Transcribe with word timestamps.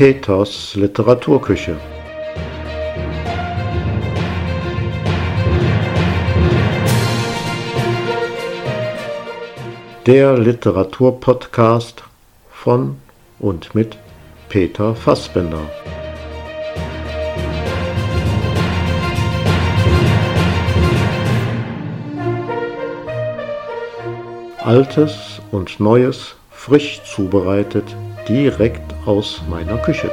Peters 0.00 0.76
Literaturküche. 0.76 1.76
Der 10.06 10.38
Literaturpodcast 10.38 12.02
von 12.50 12.96
und 13.40 13.74
mit 13.74 13.98
Peter 14.48 14.94
Fassbender. 14.94 15.68
Altes 24.64 25.42
und 25.50 25.78
Neues 25.78 26.36
frisch 26.50 27.02
zubereitet 27.04 27.84
direkt 28.30 28.94
aus 29.06 29.42
meiner 29.48 29.76
Küche. 29.78 30.08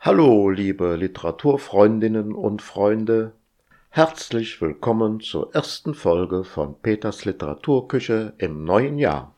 Hallo, 0.00 0.50
liebe 0.50 0.96
Literaturfreundinnen 0.96 2.34
und 2.34 2.60
Freunde, 2.60 3.34
Herzlich 3.98 4.60
willkommen 4.60 5.18
zur 5.18 5.56
ersten 5.56 5.92
Folge 5.92 6.44
von 6.44 6.80
Peters 6.80 7.24
Literaturküche 7.24 8.32
im 8.38 8.62
neuen 8.62 8.96
Jahr. 8.96 9.34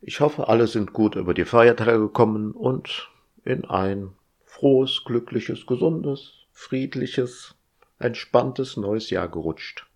Ich 0.00 0.20
hoffe, 0.20 0.48
alle 0.48 0.66
sind 0.66 0.94
gut 0.94 1.16
über 1.16 1.34
die 1.34 1.44
Feiertage 1.44 1.98
gekommen 1.98 2.52
und 2.52 3.10
in 3.44 3.66
ein 3.66 4.14
frohes, 4.46 5.02
glückliches, 5.04 5.66
gesundes, 5.66 6.46
friedliches, 6.50 7.56
entspanntes 7.98 8.78
neues 8.78 9.10
Jahr 9.10 9.28
gerutscht. 9.28 9.86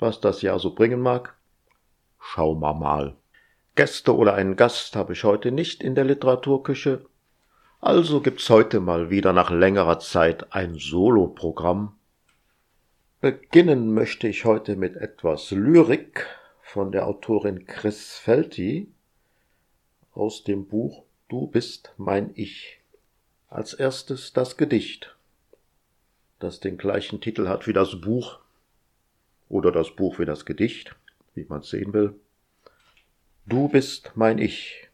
Was 0.00 0.20
das 0.20 0.42
Jahr 0.42 0.58
so 0.58 0.74
bringen 0.74 1.02
mag, 1.02 1.36
schauen 2.18 2.58
wir 2.58 2.74
mal. 2.74 3.14
Gäste 3.76 4.16
oder 4.16 4.34
einen 4.34 4.56
Gast 4.56 4.96
habe 4.96 5.12
ich 5.12 5.22
heute 5.22 5.52
nicht 5.52 5.84
in 5.84 5.94
der 5.94 6.04
Literaturküche, 6.04 7.06
also 7.80 8.20
gibt's 8.20 8.50
heute 8.50 8.80
mal 8.80 9.08
wieder 9.08 9.32
nach 9.32 9.52
längerer 9.52 10.00
Zeit 10.00 10.52
ein 10.52 10.74
Soloprogramm 10.74 11.94
Beginnen 13.22 13.94
möchte 13.94 14.26
ich 14.26 14.44
heute 14.44 14.74
mit 14.74 14.96
etwas 14.96 15.52
Lyrik 15.52 16.26
von 16.60 16.90
der 16.90 17.06
Autorin 17.06 17.66
Chris 17.68 18.16
Felti 18.18 18.88
aus 20.12 20.42
dem 20.42 20.66
Buch 20.66 21.04
Du 21.28 21.46
bist 21.46 21.94
mein 21.98 22.32
Ich. 22.34 22.80
Als 23.48 23.74
erstes 23.74 24.32
das 24.32 24.56
Gedicht, 24.56 25.16
das 26.40 26.58
den 26.58 26.76
gleichen 26.76 27.20
Titel 27.20 27.46
hat 27.46 27.68
wie 27.68 27.72
das 27.72 28.00
Buch 28.00 28.40
oder 29.48 29.70
das 29.70 29.94
Buch 29.94 30.18
wie 30.18 30.26
das 30.26 30.44
Gedicht, 30.44 30.96
wie 31.36 31.46
man 31.48 31.62
sehen 31.62 31.92
will. 31.92 32.16
Du 33.46 33.68
bist 33.68 34.10
mein 34.16 34.38
Ich. 34.38 34.88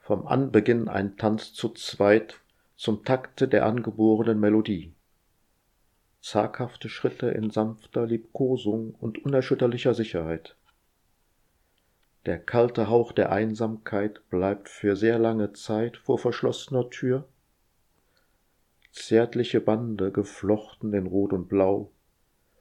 Vom 0.00 0.26
Anbeginn 0.26 0.88
ein 0.88 1.16
Tanz 1.16 1.52
zu 1.52 1.68
zweit 1.68 2.40
zum 2.74 3.04
Takte 3.04 3.46
der 3.46 3.66
angeborenen 3.66 4.40
Melodie 4.40 4.93
zaghafte 6.24 6.88
Schritte 6.88 7.28
in 7.28 7.50
sanfter 7.50 8.06
Liebkosung 8.06 8.94
und 8.94 9.22
unerschütterlicher 9.26 9.92
Sicherheit. 9.92 10.56
Der 12.24 12.38
kalte 12.38 12.88
Hauch 12.88 13.12
der 13.12 13.30
Einsamkeit 13.30 14.26
bleibt 14.30 14.70
für 14.70 14.96
sehr 14.96 15.18
lange 15.18 15.52
Zeit 15.52 15.98
vor 15.98 16.18
verschlossener 16.18 16.88
Tür. 16.88 17.28
Zärtliche 18.90 19.60
Bande, 19.60 20.12
geflochten 20.12 20.94
in 20.94 21.06
Rot 21.06 21.34
und 21.34 21.50
Blau, 21.50 21.90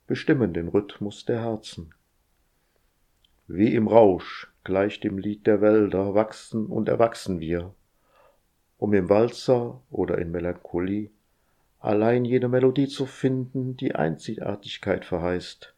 bestimmen 0.08 0.54
den 0.54 0.68
Rhythmus 0.68 1.24
der 1.24 1.40
Herzen. 1.40 1.94
Wie 3.48 3.74
im 3.76 3.88
Rausch, 3.88 4.52
gleich 4.66 5.00
dem 5.00 5.18
Lied 5.18 5.48
der 5.48 5.62
Wälder, 5.62 6.14
wachsen 6.14 6.66
und 6.66 6.90
erwachsen 6.90 7.40
wir, 7.40 7.74
um 8.78 8.94
im 8.94 9.08
Walzer 9.08 9.82
oder 9.90 10.18
in 10.18 10.32
Melancholie 10.32 11.12
allein 11.84 12.24
jene 12.24 12.48
Melodie 12.48 12.88
zu 12.88 13.06
finden, 13.06 13.76
die 13.76 13.94
Einzigartigkeit 13.94 15.04
verheißt. 15.04 15.76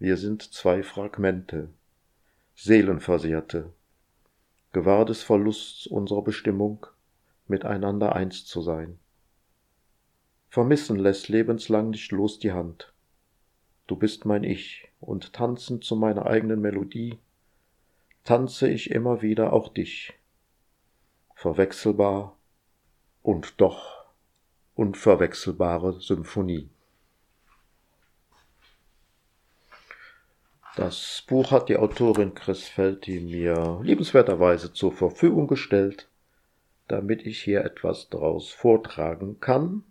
Wir 0.00 0.16
sind 0.16 0.42
zwei 0.42 0.82
Fragmente, 0.82 1.68
Seelenversehrte, 2.56 3.72
gewahr 4.72 5.04
des 5.04 5.22
Verlusts 5.22 5.86
unserer 5.86 6.22
Bestimmung, 6.22 6.84
miteinander 7.46 8.16
eins 8.16 8.44
zu 8.44 8.60
sein. 8.60 8.98
Vermissen 10.48 10.96
lässt 10.96 11.28
lebenslang 11.28 11.90
nicht 11.90 12.10
los 12.10 12.40
die 12.40 12.50
Hand. 12.50 12.92
Du 13.86 13.94
bist 13.94 14.24
mein 14.24 14.42
Ich, 14.42 14.88
und 14.98 15.32
tanzend 15.32 15.84
zu 15.84 15.94
meiner 15.94 16.26
eigenen 16.26 16.60
Melodie, 16.60 17.20
tanze 18.24 18.68
ich 18.68 18.90
immer 18.90 19.22
wieder 19.22 19.52
auch 19.52 19.68
dich. 19.68 20.12
Verwechselbar 21.36 22.36
und 23.22 23.60
doch 23.60 23.95
unverwechselbare 24.76 26.00
Symphonie. 26.00 26.68
Das 30.76 31.24
Buch 31.26 31.50
hat 31.50 31.70
die 31.70 31.78
Autorin 31.78 32.34
Chris 32.34 32.68
Felti 32.68 33.20
mir 33.20 33.80
liebenswerterweise 33.82 34.74
zur 34.74 34.92
Verfügung 34.92 35.46
gestellt, 35.46 36.08
damit 36.86 37.24
ich 37.24 37.42
hier 37.42 37.64
etwas 37.64 38.10
daraus 38.10 38.50
vortragen 38.50 39.40
kann. 39.40 39.84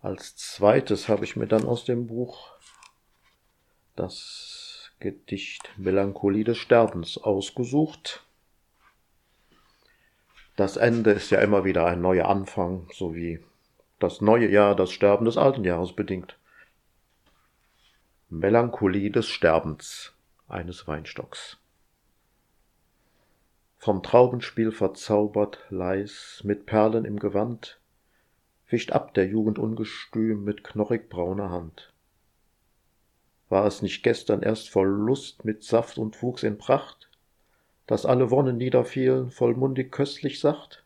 Als 0.00 0.36
zweites 0.36 1.08
habe 1.08 1.24
ich 1.24 1.36
mir 1.36 1.46
dann 1.46 1.64
aus 1.64 1.84
dem 1.84 2.08
Buch 2.08 2.52
das 3.94 4.90
Gedicht 4.98 5.70
Melancholie 5.76 6.42
des 6.42 6.58
Sterbens 6.58 7.18
ausgesucht. 7.18 8.27
Das 10.58 10.76
Ende 10.76 11.12
ist 11.12 11.30
ja 11.30 11.38
immer 11.40 11.64
wieder 11.64 11.86
ein 11.86 12.00
neuer 12.00 12.26
Anfang, 12.26 12.88
so 12.92 13.14
wie 13.14 13.38
das 14.00 14.20
neue 14.20 14.50
Jahr 14.50 14.74
das 14.74 14.90
Sterben 14.90 15.24
des 15.24 15.36
alten 15.36 15.62
Jahres 15.62 15.92
bedingt. 15.92 16.36
Melancholie 18.28 19.12
des 19.12 19.28
Sterbens 19.28 20.14
eines 20.48 20.88
Weinstocks. 20.88 21.58
Vom 23.76 24.02
Traubenspiel 24.02 24.72
verzaubert, 24.72 25.64
leis, 25.70 26.40
mit 26.42 26.66
Perlen 26.66 27.04
im 27.04 27.20
Gewand, 27.20 27.78
fischt 28.64 28.90
ab 28.90 29.14
der 29.14 29.28
Jugend 29.28 29.60
ungestüm 29.60 30.42
mit 30.42 30.64
knorrig 30.64 31.08
brauner 31.08 31.50
Hand. 31.50 31.92
War 33.48 33.64
es 33.64 33.80
nicht 33.80 34.02
gestern 34.02 34.42
erst 34.42 34.70
voll 34.70 34.88
Lust 34.88 35.44
mit 35.44 35.62
Saft 35.62 35.98
und 35.98 36.20
Wuchs 36.20 36.42
in 36.42 36.58
Pracht, 36.58 37.07
dass 37.88 38.04
alle 38.04 38.30
Wonnen 38.30 38.58
niederfielen, 38.58 39.30
vollmundig 39.30 39.90
köstlich 39.90 40.40
sacht? 40.40 40.84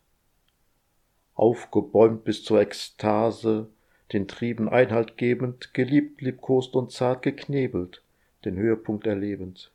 Aufgebäumt 1.35 2.23
bis 2.23 2.45
zur 2.45 2.61
Ekstase, 2.61 3.67
den 4.13 4.25
Trieben 4.27 4.69
Einhalt 4.69 5.17
gebend, 5.17 5.73
geliebt, 5.73 6.21
liebkost 6.21 6.75
und 6.75 6.93
zart 6.93 7.21
geknebelt, 7.21 8.01
den 8.45 8.55
Höhepunkt 8.55 9.05
erlebend. 9.05 9.69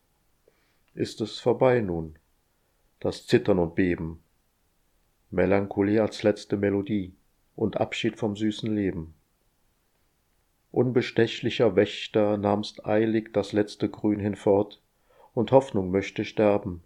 Ist 0.94 1.21
es 1.21 1.38
vorbei 1.38 1.81
nun, 1.81 2.17
das 2.99 3.27
Zittern 3.27 3.59
und 3.59 3.75
Beben, 3.75 4.22
Melancholie 5.31 6.00
als 6.00 6.23
letzte 6.23 6.56
Melodie 6.56 7.12
und 7.56 7.76
Abschied 7.79 8.17
vom 8.17 8.37
süßen 8.37 8.75
Leben. 8.75 9.12
Unbestechlicher 10.73 11.76
Wächter 11.76 12.38
nahmst 12.38 12.87
eilig 12.87 13.35
das 13.35 13.53
letzte 13.53 13.91
Grün 13.91 14.19
hinfort, 14.19 14.81
und 15.35 15.53
Hoffnung 15.53 15.91
möchte 15.91 16.25
sterben, 16.25 16.82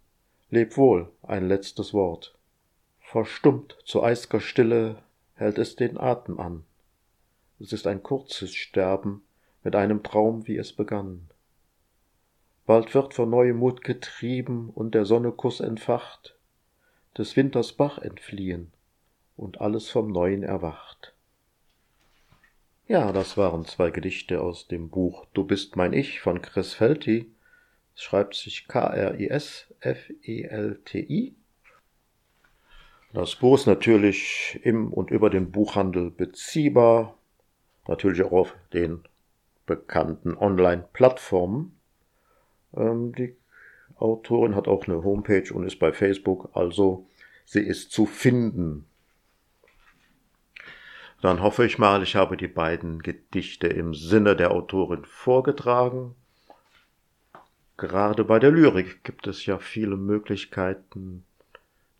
Leb 0.52 0.76
wohl, 0.76 1.10
ein 1.22 1.48
letztes 1.48 1.94
Wort. 1.94 2.34
Verstummt 3.00 3.78
zu 3.86 4.02
eisker 4.02 4.38
Stille 4.38 5.02
hält 5.34 5.56
es 5.56 5.76
den 5.76 5.96
Atem 5.98 6.38
an. 6.38 6.64
Es 7.58 7.72
ist 7.72 7.86
ein 7.86 8.02
kurzes 8.02 8.54
Sterben 8.54 9.22
mit 9.64 9.74
einem 9.74 10.02
Traum, 10.02 10.46
wie 10.46 10.58
es 10.58 10.74
begann. 10.74 11.30
Bald 12.66 12.94
wird 12.94 13.14
von 13.14 13.30
neuem 13.30 13.56
Mut 13.56 13.82
getrieben 13.82 14.68
und 14.68 14.94
der 14.94 15.06
Sonne 15.06 15.32
Kuss 15.32 15.60
entfacht, 15.60 16.36
des 17.16 17.34
Winters 17.34 17.72
Bach 17.72 17.96
entfliehen 17.96 18.74
und 19.38 19.62
alles 19.62 19.88
vom 19.88 20.12
Neuen 20.12 20.42
erwacht. 20.42 21.14
Ja, 22.86 23.10
das 23.12 23.38
waren 23.38 23.64
zwei 23.64 23.90
Gedichte 23.90 24.42
aus 24.42 24.68
dem 24.68 24.90
Buch 24.90 25.24
Du 25.32 25.44
bist 25.44 25.76
mein 25.76 25.94
Ich 25.94 26.20
von 26.20 26.42
Chris 26.42 26.74
Felti, 26.74 27.32
schreibt 27.94 28.34
sich 28.34 28.66
K-R-I-S-F-E-L-T-I. 28.68 29.74
Das 33.12 33.36
Buch 33.36 33.56
ist 33.56 33.66
natürlich 33.66 34.58
im 34.62 34.92
und 34.92 35.10
über 35.10 35.28
den 35.28 35.50
Buchhandel 35.50 36.10
beziehbar, 36.10 37.18
natürlich 37.86 38.22
auch 38.22 38.32
auf 38.32 38.54
den 38.72 39.02
bekannten 39.66 40.34
Online-Plattformen. 40.36 41.78
Ähm, 42.74 43.14
die 43.14 43.36
Autorin 43.96 44.54
hat 44.54 44.66
auch 44.66 44.86
eine 44.86 45.04
Homepage 45.04 45.52
und 45.52 45.64
ist 45.66 45.78
bei 45.78 45.92
Facebook, 45.92 46.50
also 46.54 47.06
sie 47.44 47.60
ist 47.60 47.92
zu 47.92 48.06
finden. 48.06 48.86
Dann 51.20 51.40
hoffe 51.40 51.64
ich 51.64 51.78
mal, 51.78 52.02
ich 52.02 52.16
habe 52.16 52.36
die 52.36 52.48
beiden 52.48 53.00
Gedichte 53.00 53.68
im 53.68 53.94
Sinne 53.94 54.34
der 54.34 54.50
Autorin 54.50 55.04
vorgetragen. 55.04 56.16
Gerade 57.82 58.22
bei 58.24 58.38
der 58.38 58.52
Lyrik 58.52 59.02
gibt 59.02 59.26
es 59.26 59.44
ja 59.44 59.58
viele 59.58 59.96
Möglichkeiten, 59.96 61.24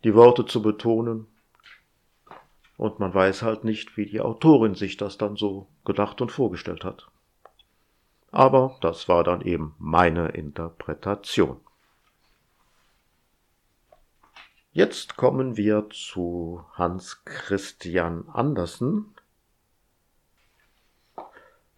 die 0.05 0.15
Worte 0.15 0.45
zu 0.45 0.61
betonen. 0.61 1.27
Und 2.77 2.99
man 2.99 3.13
weiß 3.13 3.41
halt 3.41 3.65
nicht, 3.65 3.97
wie 3.97 4.05
die 4.05 4.21
Autorin 4.21 4.75
sich 4.75 4.95
das 4.95 5.17
dann 5.17 5.35
so 5.35 5.67
gedacht 5.83 6.21
und 6.21 6.31
vorgestellt 6.31 6.85
hat. 6.85 7.09
Aber 8.31 8.77
das 8.79 9.09
war 9.09 9.25
dann 9.25 9.41
eben 9.41 9.75
meine 9.77 10.29
Interpretation. 10.29 11.59
Jetzt 14.71 15.17
kommen 15.17 15.57
wir 15.57 15.89
zu 15.89 16.63
Hans 16.75 17.25
Christian 17.25 18.29
Andersen, 18.29 19.13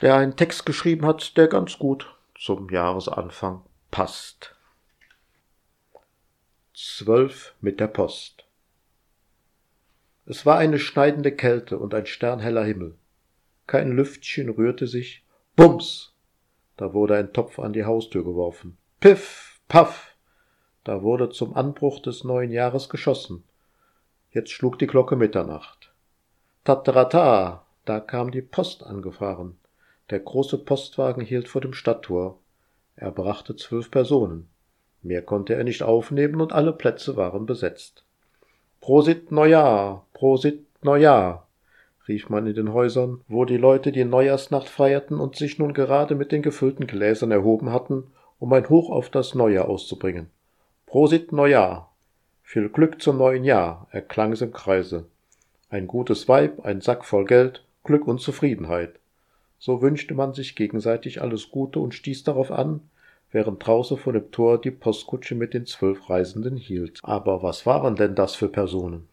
der 0.01 0.13
einen 0.13 0.35
Text 0.35 0.67
geschrieben 0.67 1.07
hat, 1.07 1.35
der 1.37 1.47
ganz 1.47 1.79
gut 1.79 2.15
zum 2.35 2.69
Jahresanfang 2.69 3.63
passt. 3.95 4.53
Zwölf 6.73 7.55
mit 7.61 7.79
der 7.79 7.87
Post. 7.87 8.43
Es 10.25 10.45
war 10.45 10.57
eine 10.57 10.79
schneidende 10.79 11.31
Kälte 11.31 11.79
und 11.79 11.93
ein 11.93 12.05
sternheller 12.05 12.65
Himmel. 12.65 12.97
Kein 13.67 13.93
Lüftchen 13.93 14.49
rührte 14.49 14.85
sich. 14.85 15.23
Bums! 15.55 16.13
Da 16.75 16.93
wurde 16.93 17.15
ein 17.15 17.31
Topf 17.31 17.57
an 17.57 17.71
die 17.71 17.85
Haustür 17.85 18.25
geworfen. 18.25 18.75
Piff, 18.99 19.61
paff! 19.69 20.17
Da 20.83 21.01
wurde 21.01 21.29
zum 21.29 21.55
Anbruch 21.55 22.01
des 22.01 22.25
neuen 22.25 22.51
Jahres 22.51 22.89
geschossen. 22.89 23.45
Jetzt 24.29 24.51
schlug 24.51 24.77
die 24.77 24.87
Glocke 24.87 25.15
Mitternacht. 25.15 25.93
Tatarata, 26.65 27.65
da 27.85 28.01
kam 28.01 28.31
die 28.31 28.41
Post 28.41 28.83
angefahren. 28.83 29.57
Der 30.09 30.19
große 30.19 30.57
Postwagen 30.57 31.23
hielt 31.23 31.47
vor 31.47 31.61
dem 31.61 31.71
Stadttor. 31.71 32.41
Er 32.95 33.11
brachte 33.11 33.55
zwölf 33.55 33.91
Personen. 33.91 34.47
Mehr 35.01 35.21
konnte 35.21 35.53
er 35.55 35.63
nicht 35.63 35.83
aufnehmen 35.83 36.41
und 36.41 36.53
alle 36.53 36.73
Plätze 36.73 37.15
waren 37.15 37.45
besetzt. 37.45 38.05
Prosit 38.81 39.31
Neujahr, 39.31 40.05
Prosit 40.13 40.65
Neujahr, 40.83 41.47
rief 42.07 42.29
man 42.29 42.47
in 42.47 42.55
den 42.55 42.73
Häusern, 42.73 43.21
wo 43.27 43.45
die 43.45 43.57
Leute 43.57 43.91
die 43.91 44.05
Neujahrsnacht 44.05 44.69
feierten 44.69 45.19
und 45.19 45.35
sich 45.35 45.59
nun 45.59 45.73
gerade 45.73 46.15
mit 46.15 46.31
den 46.31 46.41
gefüllten 46.41 46.87
Gläsern 46.87 47.31
erhoben 47.31 47.71
hatten, 47.71 48.11
um 48.39 48.53
ein 48.53 48.69
Hoch 48.69 48.89
auf 48.89 49.09
das 49.09 49.35
Neujahr 49.35 49.67
auszubringen. 49.67 50.29
Prosit 50.85 51.31
Neujahr! 51.31 51.91
Viel 52.43 52.69
Glück 52.69 53.01
zum 53.01 53.17
neuen 53.17 53.43
Jahr! 53.43 53.87
erklang 53.91 54.31
es 54.31 54.41
im 54.41 54.53
Kreise. 54.53 55.07
Ein 55.69 55.87
gutes 55.87 56.29
Weib, 56.29 56.63
ein 56.63 56.81
Sack 56.81 57.03
voll 57.05 57.25
Geld, 57.25 57.65
Glück 57.83 58.07
und 58.07 58.21
Zufriedenheit. 58.21 58.99
So 59.65 59.81
wünschte 59.81 60.13
man 60.13 60.35
sich 60.35 60.55
gegenseitig 60.55 61.23
alles 61.23 61.49
Gute 61.49 61.79
und 61.79 61.95
stieß 61.95 62.23
darauf 62.23 62.51
an, 62.51 62.81
während 63.31 63.65
draußen 63.65 63.97
vor 63.97 64.13
dem 64.13 64.29
Tor 64.29 64.61
die 64.61 64.69
Postkutsche 64.69 65.33
mit 65.33 65.55
den 65.55 65.65
zwölf 65.65 66.07
Reisenden 66.07 66.55
hielt. 66.55 66.99
Aber 67.01 67.41
was 67.41 67.65
waren 67.65 67.95
denn 67.95 68.13
das 68.13 68.35
für 68.35 68.47
Personen? 68.47 69.07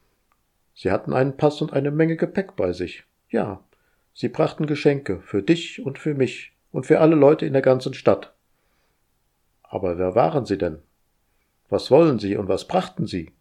Sie 0.74 0.90
hatten 0.90 1.14
einen 1.14 1.38
Pass 1.38 1.62
und 1.62 1.72
eine 1.72 1.90
Menge 1.90 2.16
Gepäck 2.16 2.54
bei 2.54 2.74
sich. 2.74 3.04
Ja, 3.30 3.64
sie 4.12 4.28
brachten 4.28 4.66
Geschenke 4.66 5.20
für 5.22 5.42
dich 5.42 5.82
und 5.82 5.98
für 5.98 6.12
mich 6.12 6.52
und 6.70 6.84
für 6.84 7.00
alle 7.00 7.16
Leute 7.16 7.46
in 7.46 7.54
der 7.54 7.62
ganzen 7.62 7.94
Stadt. 7.94 8.34
Aber 9.62 9.96
wer 9.96 10.14
waren 10.14 10.44
sie 10.44 10.58
denn? 10.58 10.80
Was 11.70 11.90
wollen 11.90 12.18
Sie 12.18 12.36
und 12.36 12.48
was 12.48 12.68
brachten 12.68 13.06
Sie? 13.06 13.32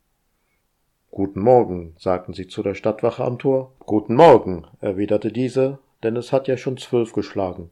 Guten 1.09 1.41
Morgen, 1.41 1.93
sagten 1.97 2.33
sie 2.33 2.47
zu 2.47 2.63
der 2.63 2.73
Stadtwache 2.73 3.25
am 3.25 3.37
Tor. 3.37 3.73
Guten 3.79 4.15
Morgen, 4.15 4.65
erwiderte 4.79 5.33
diese, 5.33 5.77
denn 6.03 6.15
es 6.15 6.31
hat 6.31 6.47
ja 6.47 6.57
schon 6.57 6.77
zwölf 6.77 7.13
geschlagen. 7.13 7.69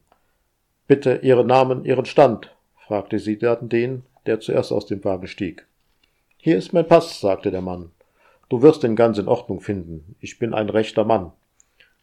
Bitte 0.87 1.19
Ihren 1.23 1.47
Namen, 1.47 1.85
Ihren 1.85 2.05
Stand, 2.05 2.55
fragte 2.77 3.19
sie 3.19 3.37
dann 3.37 3.69
den, 3.69 4.03
der 4.25 4.39
zuerst 4.39 4.71
aus 4.71 4.85
dem 4.85 5.03
Wagen 5.03 5.27
stieg. 5.27 5.67
Hier 6.37 6.57
ist 6.57 6.73
mein 6.73 6.87
Pass, 6.87 7.19
sagte 7.19 7.51
der 7.51 7.61
Mann. 7.61 7.91
Du 8.47 8.61
wirst 8.61 8.83
ihn 8.83 8.95
ganz 8.95 9.17
in 9.17 9.27
Ordnung 9.27 9.61
finden. 9.61 10.15
Ich 10.19 10.39
bin 10.39 10.53
ein 10.53 10.69
rechter 10.69 11.03
Mann. 11.03 11.31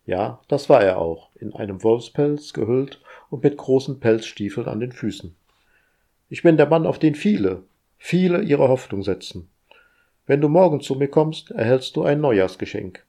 Ja, 0.05 0.41
das 0.47 0.69
war 0.69 0.83
er 0.83 0.99
auch, 0.99 1.31
in 1.35 1.55
einem 1.55 1.83
Wolfspelz 1.83 2.53
gehüllt 2.53 3.01
und 3.31 3.43
mit 3.43 3.57
großen 3.57 3.99
Pelzstiefeln 3.99 4.69
an 4.69 4.81
den 4.81 4.93
Füßen. 4.93 5.35
Ich 6.29 6.43
bin 6.43 6.57
der 6.57 6.67
Mann, 6.67 6.87
auf 6.87 6.99
den 6.99 7.15
viele, 7.15 7.63
viele 7.99 8.43
ihre 8.43 8.69
Hoffnung 8.69 9.03
setzen. 9.03 9.49
Wenn 10.27 10.41
du 10.41 10.49
morgen 10.49 10.81
zu 10.81 10.97
mir 10.97 11.09
kommst, 11.09 11.53
erhältst 11.53 11.97
du 11.97 12.03
ein 12.03 12.21
Neujahrsgeschenk. 12.21 13.06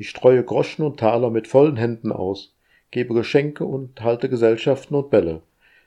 Ich 0.00 0.08
streue 0.08 0.42
Groschen 0.42 0.82
und 0.82 0.98
Taler 0.98 1.28
mit 1.28 1.46
vollen 1.46 1.76
Händen 1.76 2.10
aus, 2.10 2.54
gebe 2.90 3.12
Geschenke 3.12 3.66
und 3.66 4.00
halte 4.00 4.30
Gesellschaften 4.30 4.94
und 4.94 5.10
Bälle. 5.10 5.42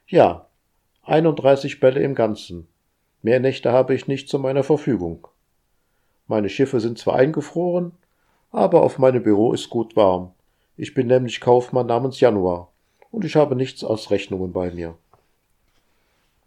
Ja, 0.06 0.46
31 1.02 1.80
Bälle 1.80 2.00
im 2.02 2.14
Ganzen. 2.14 2.68
Mehr 3.24 3.40
Nächte 3.40 3.72
habe 3.72 3.96
ich 3.96 4.08
nicht 4.08 4.30
zu 4.30 4.38
meiner 4.38 4.64
Verfügung. 4.64 5.28
Meine 6.28 6.50
Schiffe 6.50 6.80
sind 6.80 7.00
zwar 7.00 7.16
eingefroren, 7.16 7.94
aber 8.52 8.84
auf 8.84 9.00
meinem 9.00 9.24
Büro 9.24 9.52
ist 9.52 9.72
gut 9.72 9.96
warm. 9.96 10.30
Ich 10.78 10.94
bin 10.94 11.08
nämlich 11.08 11.42
Kaufmann 11.42 11.88
namens 11.88 12.20
Januar 12.20 12.70
und 13.10 13.26
ich 13.26 13.36
habe 13.36 13.56
nichts 13.56 13.84
als 13.84 14.12
Rechnungen 14.12 14.54
bei 14.54 14.70
mir. 14.70 14.94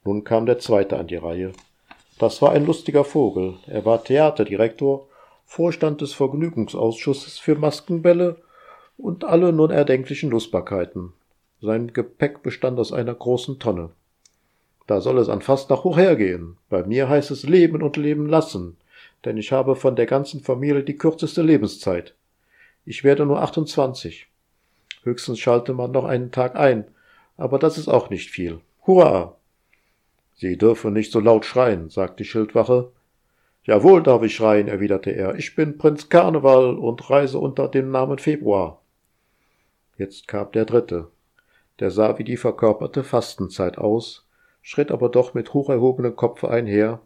Nun 0.04 0.22
kam 0.22 0.46
der 0.46 0.60
zweite 0.60 0.98
an 0.98 1.08
die 1.08 1.16
Reihe. 1.16 1.50
Das 2.20 2.40
war 2.40 2.52
ein 2.52 2.64
lustiger 2.64 3.02
Vogel. 3.02 3.54
Er 3.66 3.84
war 3.84 4.04
Theaterdirektor, 4.04 5.08
Vorstand 5.46 6.02
des 6.02 6.12
Vergnügungsausschusses 6.12 7.38
für 7.38 7.54
Maskenbälle 7.54 8.36
und 8.98 9.24
alle 9.24 9.52
nun 9.52 9.70
erdenklichen 9.70 10.28
Lustbarkeiten. 10.30 11.12
Sein 11.62 11.92
Gepäck 11.92 12.42
bestand 12.42 12.78
aus 12.78 12.92
einer 12.92 13.14
großen 13.14 13.58
Tonne. 13.58 13.90
Da 14.86 15.00
soll 15.00 15.18
es 15.18 15.28
an 15.28 15.40
Fastnacht 15.40 15.84
hochhergehen. 15.84 16.58
Bei 16.68 16.84
mir 16.84 17.08
heißt 17.08 17.30
es 17.30 17.44
leben 17.44 17.82
und 17.82 17.96
leben 17.96 18.26
lassen, 18.26 18.76
denn 19.24 19.36
ich 19.36 19.52
habe 19.52 19.76
von 19.76 19.96
der 19.96 20.06
ganzen 20.06 20.40
Familie 20.40 20.82
die 20.82 20.98
kürzeste 20.98 21.42
Lebenszeit. 21.42 22.14
Ich 22.84 23.02
werde 23.02 23.24
nur 23.24 23.40
28. 23.40 24.28
Höchstens 25.02 25.38
schalte 25.38 25.72
man 25.72 25.92
noch 25.92 26.04
einen 26.04 26.32
Tag 26.32 26.56
ein, 26.56 26.84
aber 27.36 27.58
das 27.58 27.78
ist 27.78 27.88
auch 27.88 28.10
nicht 28.10 28.30
viel. 28.30 28.60
Hurra! 28.86 29.36
Sie 30.34 30.58
dürfen 30.58 30.92
nicht 30.92 31.12
so 31.12 31.20
laut 31.20 31.44
schreien, 31.44 31.88
sagt 31.88 32.20
die 32.20 32.24
Schildwache. 32.24 32.92
Jawohl 33.66 34.00
darf 34.04 34.22
ich 34.22 34.36
schreien, 34.36 34.68
erwiderte 34.68 35.10
er. 35.10 35.34
Ich 35.34 35.56
bin 35.56 35.76
Prinz 35.76 36.08
Karneval 36.08 36.78
und 36.78 37.10
reise 37.10 37.40
unter 37.40 37.66
dem 37.66 37.90
Namen 37.90 38.18
Februar. 38.18 38.80
Jetzt 39.98 40.28
kam 40.28 40.52
der 40.52 40.66
dritte. 40.66 41.08
Der 41.80 41.90
sah 41.90 42.16
wie 42.16 42.22
die 42.22 42.36
verkörperte 42.36 43.02
Fastenzeit 43.02 43.76
aus, 43.76 44.24
schritt 44.62 44.92
aber 44.92 45.08
doch 45.08 45.34
mit 45.34 45.52
hoch 45.52 45.68
erhobenem 45.68 46.14
Kopfe 46.14 46.48
einher, 46.48 47.00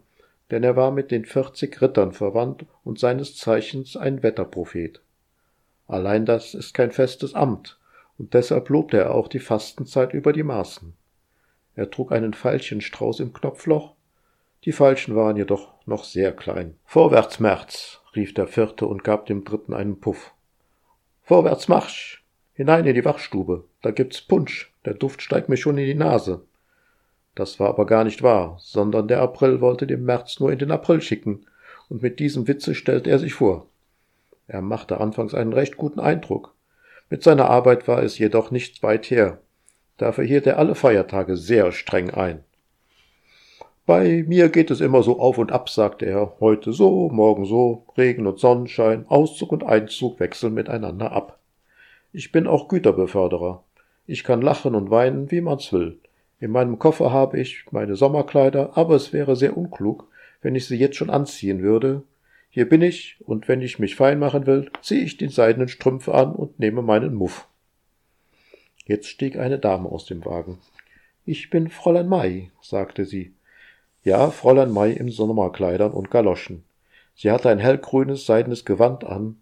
denn 0.51 0.63
er 0.63 0.75
war 0.75 0.91
mit 0.91 1.09
den 1.09 1.25
vierzig 1.25 1.81
Rittern 1.81 2.11
verwandt 2.11 2.67
und 2.83 2.99
seines 2.99 3.35
Zeichens 3.35 3.97
ein 3.97 4.21
Wetterprophet. 4.21 5.01
Allein 5.87 6.27
das 6.27 6.53
ist 6.53 6.75
kein 6.75 6.91
festes 6.91 7.33
Amt, 7.33 7.79
und 8.19 8.35
deshalb 8.35 8.69
lobte 8.69 8.97
er 8.97 9.15
auch 9.15 9.29
die 9.29 9.39
Fastenzeit 9.39 10.13
über 10.13 10.31
die 10.31 10.43
Maßen. 10.43 10.93
Er 11.73 11.89
trug 11.89 12.11
einen 12.11 12.33
Veilchenstrauß 12.33 13.19
im 13.19 13.33
Knopfloch, 13.33 13.95
die 14.65 14.71
Veilchen 14.71 15.15
waren 15.15 15.37
jedoch 15.37 15.73
noch 15.85 16.03
sehr 16.03 16.31
klein. 16.31 16.75
Vorwärts, 16.85 17.39
März, 17.39 18.01
rief 18.15 18.33
der 18.33 18.47
vierte 18.47 18.85
und 18.85 19.03
gab 19.03 19.25
dem 19.25 19.43
dritten 19.43 19.73
einen 19.73 19.99
Puff. 19.99 20.33
Vorwärts, 21.23 21.67
Marsch! 21.67 22.23
Hinein 22.53 22.85
in 22.85 22.93
die 22.93 23.05
Wachstube, 23.05 23.63
da 23.81 23.91
gibt's 23.91 24.21
Punsch, 24.21 24.71
der 24.85 24.93
Duft 24.93 25.21
steigt 25.21 25.49
mir 25.49 25.57
schon 25.57 25.77
in 25.77 25.85
die 25.85 25.95
Nase. 25.95 26.43
Das 27.33 27.59
war 27.59 27.69
aber 27.69 27.85
gar 27.85 28.03
nicht 28.03 28.21
wahr, 28.21 28.57
sondern 28.59 29.07
der 29.07 29.21
April 29.21 29.61
wollte 29.61 29.87
den 29.87 30.03
März 30.03 30.39
nur 30.39 30.51
in 30.51 30.59
den 30.59 30.71
April 30.71 31.01
schicken, 31.01 31.45
und 31.89 32.03
mit 32.03 32.19
diesem 32.19 32.47
Witze 32.47 32.75
stellte 32.75 33.09
er 33.09 33.19
sich 33.19 33.33
vor. 33.33 33.67
Er 34.47 34.61
machte 34.61 34.99
anfangs 34.99 35.33
einen 35.33 35.53
recht 35.53 35.77
guten 35.77 35.99
Eindruck. 35.99 36.53
Mit 37.09 37.23
seiner 37.23 37.49
Arbeit 37.49 37.87
war 37.87 38.03
es 38.03 38.17
jedoch 38.17 38.51
nicht 38.51 38.83
weit 38.83 39.09
her. 39.09 39.39
Dafür 39.97 40.23
hielt 40.23 40.45
er 40.45 40.57
alle 40.57 40.75
Feiertage 40.75 41.37
sehr 41.37 41.71
streng 41.71 42.09
ein. 42.09 42.43
Bei 43.91 44.23
mir 44.25 44.47
geht 44.47 44.71
es 44.71 44.79
immer 44.79 45.03
so 45.03 45.19
auf 45.19 45.37
und 45.37 45.51
ab, 45.51 45.69
sagte 45.69 46.05
er, 46.05 46.37
heute 46.39 46.71
so, 46.71 47.09
morgen 47.09 47.43
so, 47.43 47.83
Regen 47.97 48.25
und 48.25 48.39
Sonnenschein, 48.39 49.05
Auszug 49.09 49.51
und 49.51 49.65
Einzug 49.65 50.17
wechseln 50.21 50.53
miteinander 50.53 51.11
ab. 51.11 51.39
Ich 52.13 52.31
bin 52.31 52.47
auch 52.47 52.69
Güterbeförderer. 52.69 53.65
Ich 54.07 54.23
kann 54.23 54.41
lachen 54.41 54.75
und 54.75 54.91
weinen, 54.91 55.29
wie 55.29 55.41
man's 55.41 55.73
will. 55.73 55.99
In 56.39 56.51
meinem 56.51 56.79
Koffer 56.79 57.11
habe 57.11 57.37
ich 57.37 57.65
meine 57.71 57.97
Sommerkleider, 57.97 58.77
aber 58.77 58.95
es 58.95 59.11
wäre 59.11 59.35
sehr 59.35 59.57
unklug, 59.57 60.07
wenn 60.41 60.55
ich 60.55 60.67
sie 60.67 60.77
jetzt 60.77 60.95
schon 60.95 61.09
anziehen 61.09 61.61
würde. 61.61 62.03
Hier 62.49 62.69
bin 62.69 62.81
ich, 62.81 63.17
und 63.25 63.49
wenn 63.49 63.59
ich 63.59 63.77
mich 63.77 63.97
fein 63.97 64.19
machen 64.19 64.47
will, 64.47 64.71
ziehe 64.81 65.03
ich 65.03 65.17
die 65.17 65.27
seidenen 65.27 65.67
Strümpfe 65.67 66.13
an 66.13 66.31
und 66.33 66.59
nehme 66.59 66.81
meinen 66.81 67.13
Muff. 67.13 67.45
Jetzt 68.85 69.09
stieg 69.09 69.37
eine 69.37 69.59
Dame 69.59 69.89
aus 69.89 70.05
dem 70.05 70.23
Wagen. 70.23 70.59
Ich 71.25 71.49
bin 71.49 71.69
Fräulein 71.69 72.07
Mai, 72.07 72.51
sagte 72.61 73.03
sie. 73.03 73.33
Ja, 74.03 74.31
Fräulein 74.31 74.71
Mai 74.71 74.91
im 74.91 75.09
Sommerkleidern 75.09 75.91
und 75.91 76.11
Galoschen. 76.11 76.63
Sie 77.15 77.31
hatte 77.31 77.49
ein 77.49 77.59
hellgrünes 77.59 78.25
seidenes 78.25 78.65
Gewand 78.65 79.03
an, 79.03 79.37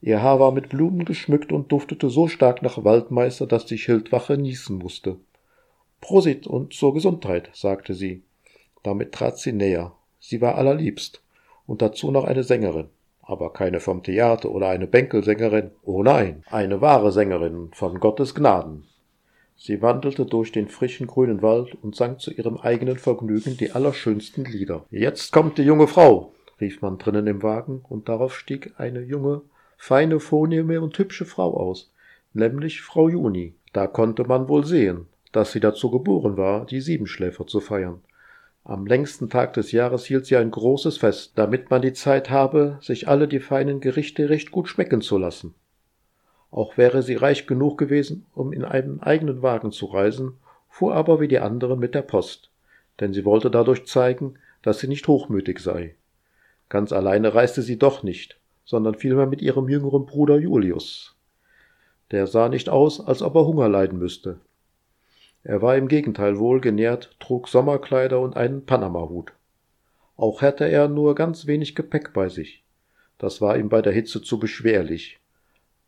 ihr 0.00 0.22
Haar 0.22 0.40
war 0.40 0.52
mit 0.52 0.68
Blumen 0.68 1.04
geschmückt 1.04 1.52
und 1.52 1.72
duftete 1.72 2.10
so 2.10 2.28
stark 2.28 2.62
nach 2.62 2.84
Waldmeister, 2.84 3.46
dass 3.46 3.66
die 3.66 3.78
Schildwache 3.78 4.36
niesen 4.36 4.78
musste. 4.78 5.16
Prosit 6.00 6.46
und 6.46 6.74
zur 6.74 6.94
Gesundheit, 6.94 7.50
sagte 7.54 7.94
sie. 7.94 8.22
Damit 8.82 9.12
trat 9.12 9.38
sie 9.38 9.52
näher. 9.52 9.92
Sie 10.18 10.40
war 10.40 10.56
allerliebst. 10.56 11.22
Und 11.66 11.80
dazu 11.80 12.10
noch 12.10 12.24
eine 12.24 12.42
Sängerin 12.42 12.88
aber 13.22 13.52
keine 13.52 13.80
vom 13.80 14.02
Theater 14.02 14.50
oder 14.50 14.68
eine 14.68 14.86
Bänkelsängerin, 14.86 15.70
oh 15.84 16.02
nein, 16.02 16.44
eine 16.50 16.80
wahre 16.80 17.12
Sängerin 17.12 17.70
von 17.72 18.00
Gottes 18.00 18.34
Gnaden. 18.34 18.84
Sie 19.56 19.80
wandelte 19.80 20.26
durch 20.26 20.50
den 20.50 20.68
frischen 20.68 21.06
grünen 21.06 21.42
Wald 21.42 21.76
und 21.82 21.94
sang 21.94 22.18
zu 22.18 22.32
ihrem 22.32 22.56
eigenen 22.56 22.98
Vergnügen 22.98 23.56
die 23.56 23.72
allerschönsten 23.72 24.44
Lieder. 24.44 24.84
Jetzt 24.90 25.32
kommt 25.32 25.58
die 25.58 25.62
junge 25.62 25.86
Frau, 25.86 26.32
rief 26.60 26.82
man 26.82 26.98
drinnen 26.98 27.26
im 27.26 27.42
Wagen, 27.42 27.84
und 27.88 28.08
darauf 28.08 28.36
stieg 28.36 28.74
eine 28.78 29.02
junge, 29.02 29.42
feine, 29.76 30.20
vornehme 30.20 30.80
und 30.80 30.98
hübsche 30.98 31.24
Frau 31.24 31.56
aus, 31.56 31.92
nämlich 32.32 32.82
Frau 32.82 33.08
Juni. 33.08 33.54
Da 33.72 33.86
konnte 33.86 34.24
man 34.24 34.48
wohl 34.48 34.64
sehen, 34.64 35.06
dass 35.32 35.52
sie 35.52 35.60
dazu 35.60 35.90
geboren 35.90 36.36
war, 36.36 36.66
die 36.66 36.80
Siebenschläfer 36.80 37.46
zu 37.46 37.60
feiern. 37.60 38.00
Am 38.64 38.86
längsten 38.86 39.28
Tag 39.28 39.54
des 39.54 39.72
Jahres 39.72 40.04
hielt 40.04 40.26
sie 40.26 40.36
ein 40.36 40.52
großes 40.52 40.98
Fest, 40.98 41.32
damit 41.34 41.70
man 41.70 41.82
die 41.82 41.94
Zeit 41.94 42.30
habe, 42.30 42.78
sich 42.80 43.08
alle 43.08 43.26
die 43.26 43.40
feinen 43.40 43.80
Gerichte 43.80 44.28
recht 44.28 44.52
gut 44.52 44.68
schmecken 44.68 45.00
zu 45.00 45.18
lassen. 45.18 45.54
Auch 46.52 46.76
wäre 46.76 47.02
sie 47.02 47.16
reich 47.16 47.48
genug 47.48 47.76
gewesen, 47.76 48.26
um 48.32 48.52
in 48.52 48.64
einem 48.64 49.00
eigenen 49.00 49.42
Wagen 49.42 49.72
zu 49.72 49.86
reisen, 49.86 50.34
fuhr 50.68 50.94
aber 50.94 51.20
wie 51.20 51.26
die 51.26 51.40
anderen 51.40 51.80
mit 51.80 51.96
der 51.96 52.02
Post, 52.02 52.52
denn 53.00 53.12
sie 53.12 53.24
wollte 53.24 53.50
dadurch 53.50 53.84
zeigen, 53.86 54.34
dass 54.62 54.78
sie 54.78 54.86
nicht 54.86 55.08
hochmütig 55.08 55.58
sei. 55.58 55.96
Ganz 56.68 56.92
alleine 56.92 57.34
reiste 57.34 57.62
sie 57.62 57.76
doch 57.76 58.04
nicht, 58.04 58.38
sondern 58.64 58.94
vielmehr 58.94 59.26
mit 59.26 59.42
ihrem 59.42 59.68
jüngeren 59.68 60.06
Bruder 60.06 60.38
Julius. 60.38 61.16
Der 62.12 62.28
sah 62.28 62.48
nicht 62.48 62.68
aus, 62.68 63.04
als 63.04 63.20
ob 63.20 63.34
er 63.34 63.46
Hunger 63.46 63.68
leiden 63.68 63.98
müsste, 63.98 64.38
er 65.44 65.60
war 65.60 65.76
im 65.76 65.88
Gegenteil 65.88 66.38
wohlgenährt, 66.38 67.16
trug 67.18 67.48
Sommerkleider 67.48 68.20
und 68.20 68.36
einen 68.36 68.64
Panamahut. 68.64 69.32
Auch 70.16 70.40
hatte 70.40 70.68
er 70.68 70.86
nur 70.88 71.16
ganz 71.16 71.46
wenig 71.46 71.74
Gepäck 71.74 72.12
bei 72.12 72.28
sich. 72.28 72.62
Das 73.18 73.40
war 73.40 73.56
ihm 73.56 73.68
bei 73.68 73.82
der 73.82 73.92
Hitze 73.92 74.22
zu 74.22 74.38
beschwerlich. 74.38 75.18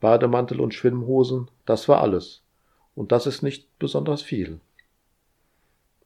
Bademantel 0.05 0.61
und 0.61 0.75
Schwimmhosen, 0.75 1.51
das 1.65 1.89
war 1.89 2.03
alles. 2.03 2.43
Und 2.95 3.11
das 3.11 3.27
ist 3.27 3.41
nicht 3.43 3.79
besonders 3.79 4.21
viel. 4.21 4.61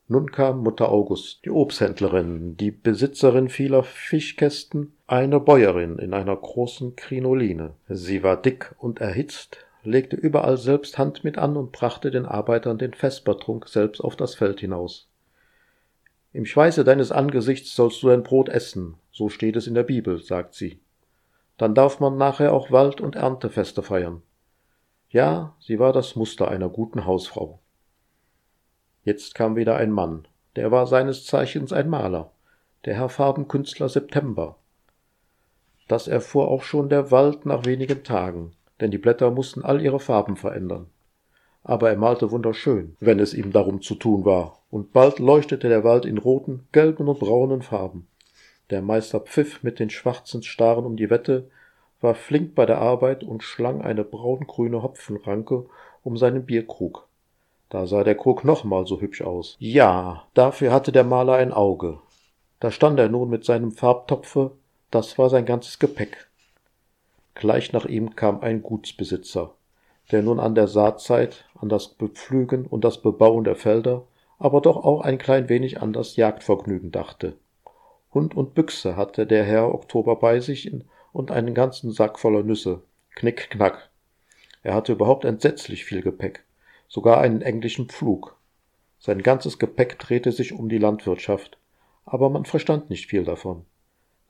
Nun 0.06 0.30
kam 0.30 0.62
Mutter 0.62 0.88
August, 0.88 1.44
die 1.44 1.50
Obsthändlerin, 1.50 2.56
die 2.56 2.70
Besitzerin 2.70 3.48
vieler 3.48 3.82
Fischkästen, 3.82 4.92
eine 5.08 5.40
Bäuerin 5.40 5.98
in 5.98 6.14
einer 6.14 6.36
großen 6.36 6.94
Krinoline. 6.94 7.74
Sie 7.88 8.22
war 8.22 8.40
dick 8.40 8.72
und 8.78 9.00
erhitzt, 9.00 9.66
legte 9.82 10.14
überall 10.14 10.58
selbst 10.58 10.96
Hand 10.96 11.24
mit 11.24 11.36
an 11.36 11.56
und 11.56 11.72
brachte 11.72 12.12
den 12.12 12.24
Arbeitern 12.24 12.78
den 12.78 12.94
Vespertrunk 12.94 13.68
selbst 13.68 14.00
auf 14.00 14.14
das 14.14 14.36
Feld 14.36 14.60
hinaus. 14.60 15.08
Im 16.32 16.46
Schweiße 16.46 16.84
deines 16.84 17.10
Angesichts 17.10 17.74
sollst 17.74 18.00
du 18.04 18.10
dein 18.10 18.22
Brot 18.22 18.48
essen, 18.48 18.94
so 19.10 19.28
steht 19.28 19.56
es 19.56 19.66
in 19.66 19.74
der 19.74 19.82
Bibel, 19.82 20.22
sagt 20.22 20.54
sie. 20.54 20.78
Dann 21.58 21.74
darf 21.74 22.00
man 22.00 22.16
nachher 22.16 22.52
auch 22.52 22.70
Wald- 22.70 23.00
und 23.00 23.16
Erntefeste 23.16 23.82
feiern. 23.82 24.22
Ja, 25.10 25.54
sie 25.60 25.78
war 25.78 25.92
das 25.92 26.16
Muster 26.16 26.48
einer 26.48 26.68
guten 26.68 27.04
Hausfrau. 27.04 27.58
Jetzt 29.04 29.34
kam 29.34 29.56
wieder 29.56 29.76
ein 29.76 29.90
Mann, 29.90 30.26
der 30.56 30.70
war 30.70 30.86
seines 30.86 31.24
Zeichens 31.26 31.72
ein 31.72 31.88
Maler, 31.90 32.30
der 32.84 32.94
Herr 32.94 33.08
Farbenkünstler 33.08 33.88
September. 33.88 34.56
Das 35.88 36.08
erfuhr 36.08 36.48
auch 36.48 36.62
schon 36.62 36.88
der 36.88 37.10
Wald 37.10 37.44
nach 37.44 37.64
wenigen 37.64 38.04
Tagen 38.04 38.52
denn 38.80 38.90
die 38.90 38.98
Blätter 38.98 39.30
mussten 39.30 39.64
all 39.64 39.80
ihre 39.82 40.00
Farben 40.00 40.36
verändern. 40.36 40.86
Aber 41.64 41.90
er 41.90 41.96
malte 41.96 42.30
wunderschön, 42.30 42.96
wenn 43.00 43.18
es 43.18 43.34
ihm 43.34 43.52
darum 43.52 43.82
zu 43.82 43.94
tun 43.94 44.24
war, 44.24 44.62
und 44.70 44.92
bald 44.92 45.18
leuchtete 45.18 45.68
der 45.68 45.84
Wald 45.84 46.04
in 46.04 46.18
roten, 46.18 46.66
gelben 46.72 47.08
und 47.08 47.18
braunen 47.18 47.62
Farben. 47.62 48.06
Der 48.70 48.82
Meister 48.82 49.20
pfiff 49.20 49.62
mit 49.62 49.78
den 49.78 49.90
schwarzen 49.90 50.42
Staren 50.42 50.84
um 50.84 50.96
die 50.96 51.10
Wette, 51.10 51.50
war 52.00 52.14
flink 52.14 52.54
bei 52.54 52.66
der 52.66 52.78
Arbeit 52.78 53.24
und 53.24 53.42
schlang 53.42 53.82
eine 53.82 54.04
braungrüne 54.04 54.82
Hopfenranke 54.82 55.66
um 56.04 56.16
seinen 56.16 56.44
Bierkrug. 56.44 57.08
Da 57.70 57.86
sah 57.86 58.04
der 58.04 58.14
Krug 58.14 58.44
nochmal 58.44 58.86
so 58.86 59.00
hübsch 59.00 59.22
aus. 59.22 59.56
Ja, 59.58 60.24
dafür 60.34 60.72
hatte 60.72 60.92
der 60.92 61.04
Maler 61.04 61.34
ein 61.34 61.52
Auge. 61.52 61.98
Da 62.60 62.70
stand 62.70 62.98
er 62.98 63.08
nun 63.08 63.28
mit 63.28 63.44
seinem 63.44 63.72
Farbtopfe, 63.72 64.52
das 64.90 65.18
war 65.18 65.28
sein 65.28 65.44
ganzes 65.44 65.78
Gepäck. 65.78 66.28
Gleich 67.34 67.72
nach 67.72 67.84
ihm 67.84 68.16
kam 68.16 68.40
ein 68.40 68.62
Gutsbesitzer, 68.62 69.54
der 70.10 70.22
nun 70.22 70.40
an 70.40 70.54
der 70.54 70.66
Saatzeit, 70.66 71.44
an 71.60 71.68
das 71.68 71.88
Bepflügen 71.88 72.66
und 72.66 72.84
das 72.84 73.00
Bebauen 73.00 73.44
der 73.44 73.54
Felder, 73.54 74.04
aber 74.38 74.60
doch 74.60 74.76
auch 74.76 75.02
ein 75.02 75.18
klein 75.18 75.48
wenig 75.48 75.80
an 75.82 75.92
das 75.92 76.16
Jagdvergnügen 76.16 76.90
dachte. 76.90 77.34
Hund 78.18 78.36
und 78.36 78.54
Büchse 78.54 78.96
hatte 78.96 79.28
der 79.28 79.44
Herr 79.44 79.72
Oktober 79.72 80.16
bei 80.16 80.40
sich 80.40 80.72
und 81.12 81.30
einen 81.30 81.54
ganzen 81.54 81.92
Sack 81.92 82.18
voller 82.18 82.42
Nüsse. 82.42 82.82
Knick, 83.14 83.48
knack. 83.48 83.90
Er 84.64 84.74
hatte 84.74 84.90
überhaupt 84.90 85.24
entsetzlich 85.24 85.84
viel 85.84 86.02
Gepäck, 86.02 86.44
sogar 86.88 87.20
einen 87.20 87.42
englischen 87.42 87.88
Pflug. 87.88 88.36
Sein 88.98 89.22
ganzes 89.22 89.60
Gepäck 89.60 90.00
drehte 90.00 90.32
sich 90.32 90.52
um 90.52 90.68
die 90.68 90.78
Landwirtschaft, 90.78 91.58
aber 92.06 92.28
man 92.28 92.44
verstand 92.44 92.90
nicht 92.90 93.06
viel 93.06 93.22
davon. 93.22 93.64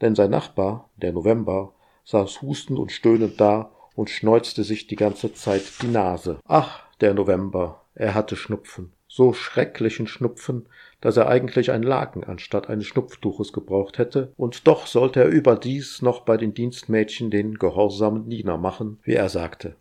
Denn 0.02 0.14
sein 0.14 0.30
Nachbar, 0.30 0.90
der 0.96 1.12
November, 1.12 1.72
saß 2.04 2.42
hustend 2.42 2.78
und 2.78 2.92
stöhnend 2.92 3.40
da 3.40 3.72
und 3.94 4.10
schneuzte 4.10 4.64
sich 4.64 4.86
die 4.86 4.96
ganze 4.96 5.32
Zeit 5.32 5.62
die 5.80 5.88
Nase. 5.88 6.40
Ach, 6.46 6.82
der 7.00 7.14
November, 7.14 7.86
er 7.94 8.12
hatte 8.12 8.36
Schnupfen, 8.36 8.92
so 9.08 9.32
schrecklichen 9.32 10.06
Schnupfen, 10.06 10.66
dass 11.00 11.16
er 11.16 11.28
eigentlich 11.28 11.70
ein 11.70 11.82
Laken 11.82 12.24
anstatt 12.24 12.68
eines 12.68 12.86
Schnupftuches 12.86 13.52
gebraucht 13.52 13.98
hätte, 13.98 14.32
und 14.36 14.66
doch 14.66 14.86
sollte 14.86 15.20
er 15.20 15.28
überdies 15.28 16.02
noch 16.02 16.20
bei 16.20 16.36
den 16.36 16.54
Dienstmädchen 16.54 17.30
den 17.30 17.54
gehorsamen 17.54 18.28
Diener 18.28 18.56
machen, 18.56 18.98
wie 19.04 19.14
er 19.14 19.28
sagte. 19.28 19.76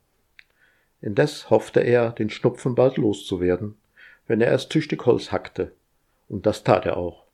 Indes 1.01 1.49
hoffte 1.49 1.79
er, 1.79 2.11
den 2.11 2.29
Schnupfen 2.29 2.75
bald 2.75 2.97
loszuwerden, 2.97 3.75
wenn 4.27 4.41
er 4.41 4.51
erst 4.51 4.71
tüchtig 4.71 5.05
Holz 5.05 5.31
hackte, 5.31 5.71
und 6.29 6.45
das 6.45 6.63
tat 6.63 6.85
er 6.85 6.97
auch 6.97 7.27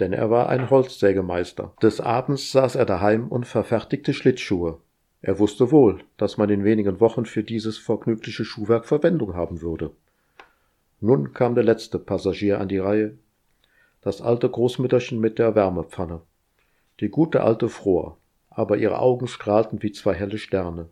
denn 0.00 0.12
er 0.12 0.30
war 0.30 0.48
ein 0.48 0.70
Holzsägemeister. 0.70 1.74
Des 1.82 2.00
Abends 2.00 2.52
saß 2.52 2.74
er 2.74 2.86
daheim 2.86 3.28
und 3.28 3.46
verfertigte 3.46 4.14
Schlittschuhe. 4.14 4.78
Er 5.22 5.38
wusste 5.38 5.70
wohl, 5.70 6.00
dass 6.16 6.38
man 6.38 6.48
in 6.48 6.64
wenigen 6.64 7.00
Wochen 7.00 7.26
für 7.26 7.44
dieses 7.44 7.76
vergnügliche 7.76 8.44
Schuhwerk 8.44 8.86
Verwendung 8.86 9.34
haben 9.34 9.60
würde. 9.60 9.90
Nun 11.00 11.34
kam 11.34 11.54
der 11.54 11.64
letzte 11.64 11.98
Passagier 11.98 12.60
an 12.60 12.68
die 12.68 12.78
Reihe, 12.78 13.14
das 14.02 14.22
alte 14.22 14.48
Großmütterchen 14.48 15.20
mit 15.20 15.38
der 15.38 15.54
Wärmepfanne. 15.54 16.22
Die 17.00 17.08
gute 17.08 17.42
alte 17.42 17.68
fror, 17.68 18.18
aber 18.48 18.76
ihre 18.76 18.98
Augen 18.98 19.26
strahlten 19.26 19.82
wie 19.82 19.92
zwei 19.92 20.14
helle 20.14 20.38
Sterne. 20.38 20.88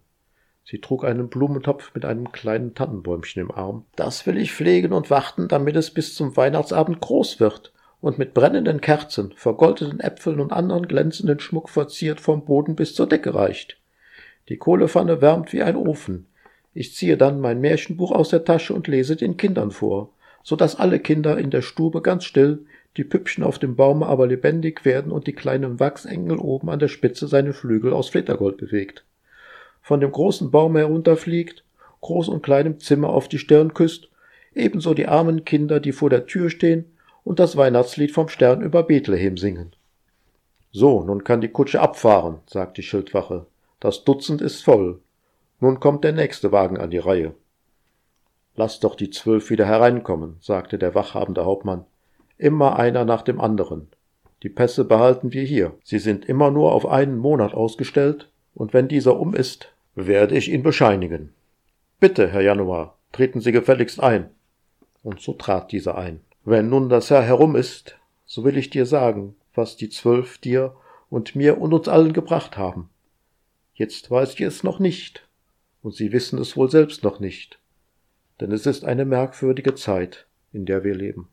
Sie 0.64 0.80
trug 0.80 1.04
einen 1.04 1.28
Blumentopf 1.28 1.94
mit 1.94 2.04
einem 2.04 2.30
kleinen 2.30 2.74
Tannenbäumchen 2.74 3.40
im 3.40 3.50
Arm. 3.50 3.86
Das 3.96 4.26
will 4.26 4.36
ich 4.36 4.52
pflegen 4.52 4.92
und 4.92 5.10
warten, 5.10 5.48
damit 5.48 5.76
es 5.76 5.90
bis 5.90 6.14
zum 6.14 6.36
Weihnachtsabend 6.36 7.00
groß 7.00 7.40
wird, 7.40 7.72
und 8.00 8.18
mit 8.18 8.34
brennenden 8.34 8.80
Kerzen, 8.80 9.32
vergoldeten 9.34 10.00
Äpfeln 10.00 10.40
und 10.40 10.52
anderen 10.52 10.86
glänzenden 10.86 11.40
Schmuck 11.40 11.68
verziert 11.68 12.20
vom 12.20 12.44
Boden 12.44 12.76
bis 12.76 12.94
zur 12.94 13.08
Decke 13.08 13.34
reicht. 13.34 13.78
Die 14.48 14.56
Kohlepfanne 14.56 15.20
wärmt 15.20 15.52
wie 15.52 15.62
ein 15.62 15.74
Ofen. 15.76 16.26
Ich 16.74 16.94
ziehe 16.94 17.16
dann 17.16 17.40
mein 17.40 17.60
Märchenbuch 17.60 18.12
aus 18.12 18.28
der 18.28 18.44
Tasche 18.44 18.74
und 18.74 18.86
lese 18.86 19.16
den 19.16 19.36
Kindern 19.36 19.70
vor, 19.70 20.10
so 20.42 20.54
dass 20.54 20.76
alle 20.76 21.00
Kinder 21.00 21.38
in 21.38 21.50
der 21.50 21.62
Stube 21.62 22.02
ganz 22.02 22.24
still, 22.24 22.66
die 22.96 23.04
Püppchen 23.04 23.44
auf 23.44 23.58
dem 23.58 23.76
Baume 23.76 24.06
aber 24.06 24.26
lebendig 24.26 24.84
werden 24.84 25.12
und 25.12 25.26
die 25.26 25.32
kleinen 25.32 25.78
Wachsengel 25.78 26.38
oben 26.38 26.70
an 26.70 26.78
der 26.78 26.88
Spitze 26.88 27.28
seine 27.28 27.52
Flügel 27.52 27.92
aus 27.92 28.08
Flittergold 28.08 28.56
bewegt. 28.56 29.04
Von 29.82 30.00
dem 30.00 30.10
großen 30.10 30.50
Baum 30.50 30.76
herunterfliegt, 30.76 31.64
groß 32.00 32.28
und 32.28 32.42
klein 32.42 32.66
im 32.66 32.80
Zimmer 32.80 33.10
auf 33.10 33.28
die 33.28 33.38
Stirn 33.38 33.74
küsst, 33.74 34.08
ebenso 34.54 34.94
die 34.94 35.06
armen 35.06 35.44
Kinder, 35.44 35.80
die 35.80 35.92
vor 35.92 36.10
der 36.10 36.26
Tür 36.26 36.50
stehen 36.50 36.86
und 37.24 37.38
das 37.38 37.56
Weihnachtslied 37.56 38.10
vom 38.10 38.28
Stern 38.28 38.62
über 38.62 38.82
Bethlehem 38.82 39.36
singen. 39.36 39.72
So, 40.72 41.02
nun 41.02 41.24
kann 41.24 41.40
die 41.40 41.48
Kutsche 41.48 41.80
abfahren, 41.80 42.38
sagt 42.46 42.76
die 42.76 42.82
Schildwache. 42.82 43.46
Das 43.80 44.04
Dutzend 44.04 44.42
ist 44.42 44.62
voll. 44.62 45.00
Nun 45.60 45.80
kommt 45.80 46.04
der 46.04 46.12
nächste 46.12 46.52
Wagen 46.52 46.78
an 46.78 46.90
die 46.90 46.98
Reihe. 46.98 47.34
Lass 48.54 48.80
doch 48.80 48.96
die 48.96 49.10
zwölf 49.10 49.50
wieder 49.50 49.66
hereinkommen, 49.66 50.36
sagte 50.40 50.78
der 50.78 50.94
wachhabende 50.94 51.44
Hauptmann. 51.44 51.84
Immer 52.38 52.78
einer 52.78 53.04
nach 53.04 53.22
dem 53.22 53.40
anderen. 53.40 53.88
Die 54.42 54.48
Pässe 54.48 54.84
behalten 54.84 55.32
wir 55.32 55.42
hier. 55.42 55.74
Sie 55.84 55.98
sind 55.98 56.24
immer 56.24 56.50
nur 56.50 56.72
auf 56.72 56.86
einen 56.86 57.18
Monat 57.18 57.52
ausgestellt, 57.52 58.30
und 58.54 58.72
wenn 58.72 58.88
dieser 58.88 59.18
um 59.18 59.34
ist, 59.34 59.72
werde 59.94 60.36
ich 60.36 60.50
ihn 60.50 60.62
bescheinigen. 60.62 61.32
Bitte, 62.00 62.28
Herr 62.28 62.40
Januar, 62.40 62.98
Treten 63.12 63.40
Sie 63.40 63.52
gefälligst 63.52 64.00
ein. 64.00 64.30
Und 65.02 65.20
so 65.20 65.32
trat 65.32 65.72
dieser 65.72 65.96
ein. 65.96 66.20
Wenn 66.44 66.68
nun 66.68 66.88
das 66.88 67.08
Jahr 67.08 67.22
herum 67.22 67.56
ist, 67.56 67.98
so 68.26 68.44
will 68.44 68.56
ich 68.56 68.70
dir 68.70 68.86
sagen, 68.86 69.36
was 69.54 69.76
die 69.76 69.88
Zwölf 69.88 70.38
dir 70.38 70.74
und 71.10 71.34
mir 71.34 71.60
und 71.60 71.72
uns 71.72 71.88
allen 71.88 72.12
gebracht 72.12 72.56
haben. 72.56 72.90
Jetzt 73.74 74.10
weiß 74.10 74.34
ich 74.34 74.40
es 74.42 74.64
noch 74.64 74.78
nicht, 74.78 75.26
und 75.82 75.94
Sie 75.94 76.12
wissen 76.12 76.38
es 76.38 76.56
wohl 76.56 76.70
selbst 76.70 77.04
noch 77.04 77.20
nicht, 77.20 77.58
denn 78.40 78.50
es 78.52 78.66
ist 78.66 78.84
eine 78.84 79.04
merkwürdige 79.04 79.74
Zeit, 79.74 80.26
in 80.52 80.66
der 80.66 80.84
wir 80.84 80.94
leben. 80.94 81.28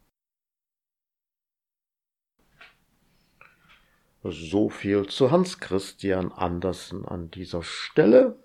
So 4.28 4.70
viel 4.70 5.06
zu 5.06 5.30
Hans 5.30 5.60
Christian 5.60 6.32
Andersen 6.32 7.06
an 7.06 7.30
dieser 7.30 7.62
Stelle. 7.62 8.36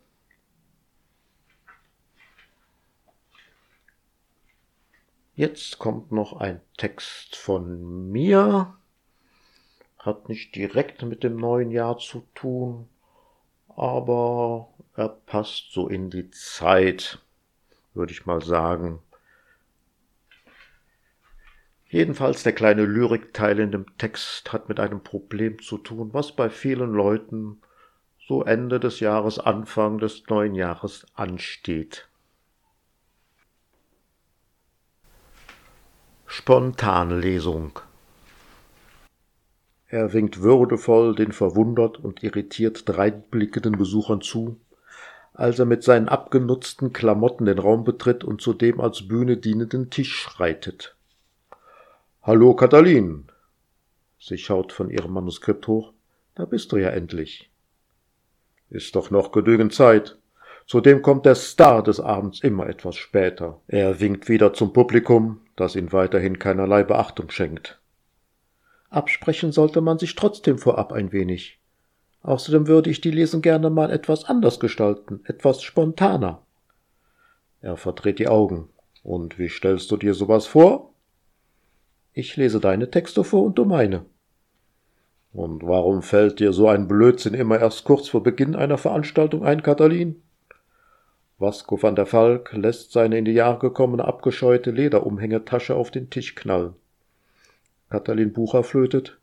Jetzt 5.35 5.79
kommt 5.79 6.13
noch 6.13 6.35
ein 6.35 6.61
Text 6.77 7.35
von 7.35 8.11
mir. 8.11 8.75
Hat 9.99 10.29
nicht 10.29 10.55
direkt 10.55 11.01
mit 11.01 11.25
dem 11.25 11.37
neuen 11.37 11.71
Jahr 11.71 11.97
zu 11.97 12.27
tun, 12.35 12.87
aber 13.69 14.69
er 14.97 15.09
passt 15.09 15.73
so 15.73 15.89
in 15.89 16.11
die 16.11 16.31
Zeit, 16.31 17.21
würde 17.95 18.13
ich 18.13 18.27
mal 18.27 18.43
sagen. 18.43 18.99
Jedenfalls 21.91 22.45
der 22.45 22.53
kleine 22.53 22.85
Lyrikteil 22.85 23.59
in 23.59 23.73
dem 23.73 23.85
Text 23.99 24.53
hat 24.53 24.69
mit 24.69 24.79
einem 24.79 25.03
Problem 25.03 25.61
zu 25.61 25.77
tun, 25.77 26.11
was 26.13 26.31
bei 26.31 26.49
vielen 26.49 26.93
Leuten 26.93 27.61
so 28.29 28.45
Ende 28.45 28.79
des 28.79 29.01
Jahres, 29.01 29.41
Anfang 29.41 29.99
des 29.99 30.23
neuen 30.29 30.55
Jahres 30.55 31.05
ansteht. 31.15 32.09
Spontanlesung 36.27 37.81
Er 39.89 40.13
winkt 40.13 40.43
würdevoll 40.43 41.17
den 41.17 41.33
verwundert 41.33 41.99
und 41.99 42.23
irritiert 42.23 42.89
dreinblickenden 42.89 43.77
Besuchern 43.77 44.21
zu, 44.21 44.61
als 45.35 45.59
er 45.59 45.67
mit 45.67 45.83
seinen 45.83 46.09
abgenutzten 46.09 46.93
Klamotten 46.93 47.47
den 47.47 47.59
Raum 47.59 47.83
betritt 47.83 48.23
und 48.23 48.41
zu 48.41 48.53
dem 48.53 48.81
als 48.81 49.09
Bühne 49.09 49.39
dienenden 49.39 49.91
Tisch 49.91 50.15
schreitet. 50.15 50.95
Hallo, 52.23 52.55
Katalin. 52.55 53.25
Sie 54.19 54.37
schaut 54.37 54.73
von 54.73 54.91
ihrem 54.91 55.15
Manuskript 55.15 55.67
hoch. 55.67 55.95
Da 56.35 56.45
bist 56.45 56.71
du 56.71 56.77
ja 56.77 56.91
endlich. 56.91 57.51
Ist 58.69 58.95
doch 58.95 59.11
noch 59.11 59.33
genügend 59.33 59.73
Zeit. 59.73 60.19
Zudem 60.67 61.01
kommt 61.01 61.25
der 61.25 61.35
Star 61.35 61.83
des 61.83 61.99
Abends 61.99 62.41
immer 62.41 62.69
etwas 62.69 62.97
später. 62.97 63.63
Er 63.69 64.01
winkt 64.01 64.29
wieder 64.29 64.53
zum 64.53 64.75
Publikum, 64.75 65.41
das 65.57 65.77
ihn 65.77 65.95
weiterhin 65.95 66.39
keinerlei 66.39 66.83
Beachtung 66.83 67.31
schenkt. 67.31 67.81
Absprechen 68.91 69.51
sollte 69.51 69.81
man 69.81 69.99
sich 69.99 70.15
trotzdem 70.15 70.59
vorab 70.59 70.93
ein 70.93 71.13
wenig. 71.13 71.59
Außerdem 72.23 72.67
würde 72.67 72.91
ich 72.91 73.01
die 73.01 73.13
Lesung 73.13 73.41
gerne 73.41 73.71
mal 73.71 73.91
etwas 73.91 74.27
anders 74.27 74.61
gestalten, 74.61 75.23
etwas 75.25 75.63
spontaner. 75.63 76.43
Er 77.63 77.79
verdreht 77.79 78.19
die 78.19 78.29
Augen. 78.29 78.69
Und 79.03 79.39
wie 79.39 79.49
stellst 79.49 79.91
du 79.91 79.97
dir 79.97 80.13
sowas 80.13 80.47
vor? 80.47 80.90
Ich 82.13 82.37
lese 82.37 82.61
deine 82.61 82.91
Texte 82.91 83.25
vor 83.25 83.45
und 83.45 83.59
du 83.59 83.65
meine. 83.65 84.05
Und 85.33 85.63
warum 85.65 86.03
fällt 86.03 86.41
dir 86.41 86.53
so 86.53 86.69
ein 86.69 86.89
Blödsinn 86.89 87.35
immer 87.35 87.61
erst 87.61 87.85
kurz 87.85 88.09
vor 88.09 88.23
Beginn 88.23 88.57
einer 88.57 88.79
Veranstaltung 88.79 89.45
ein, 89.45 89.63
Katalin? 89.63 90.21
Vasco 91.39 91.81
van 91.81 91.95
der 91.95 92.13
Valk 92.13 92.53
lässt 92.53 92.93
seine 92.93 93.19
in 93.19 93.25
die 93.25 93.33
Jahre 93.33 93.59
gekommene 93.61 94.05
abgescheute 94.05 94.73
Lederumhängetasche 94.73 95.75
auf 95.75 95.91
den 95.91 96.11
Tisch 96.11 96.35
knallen. 96.35 96.75
Katalin 97.89 98.33
Bucher 98.33 98.65
flötet. 98.65 99.19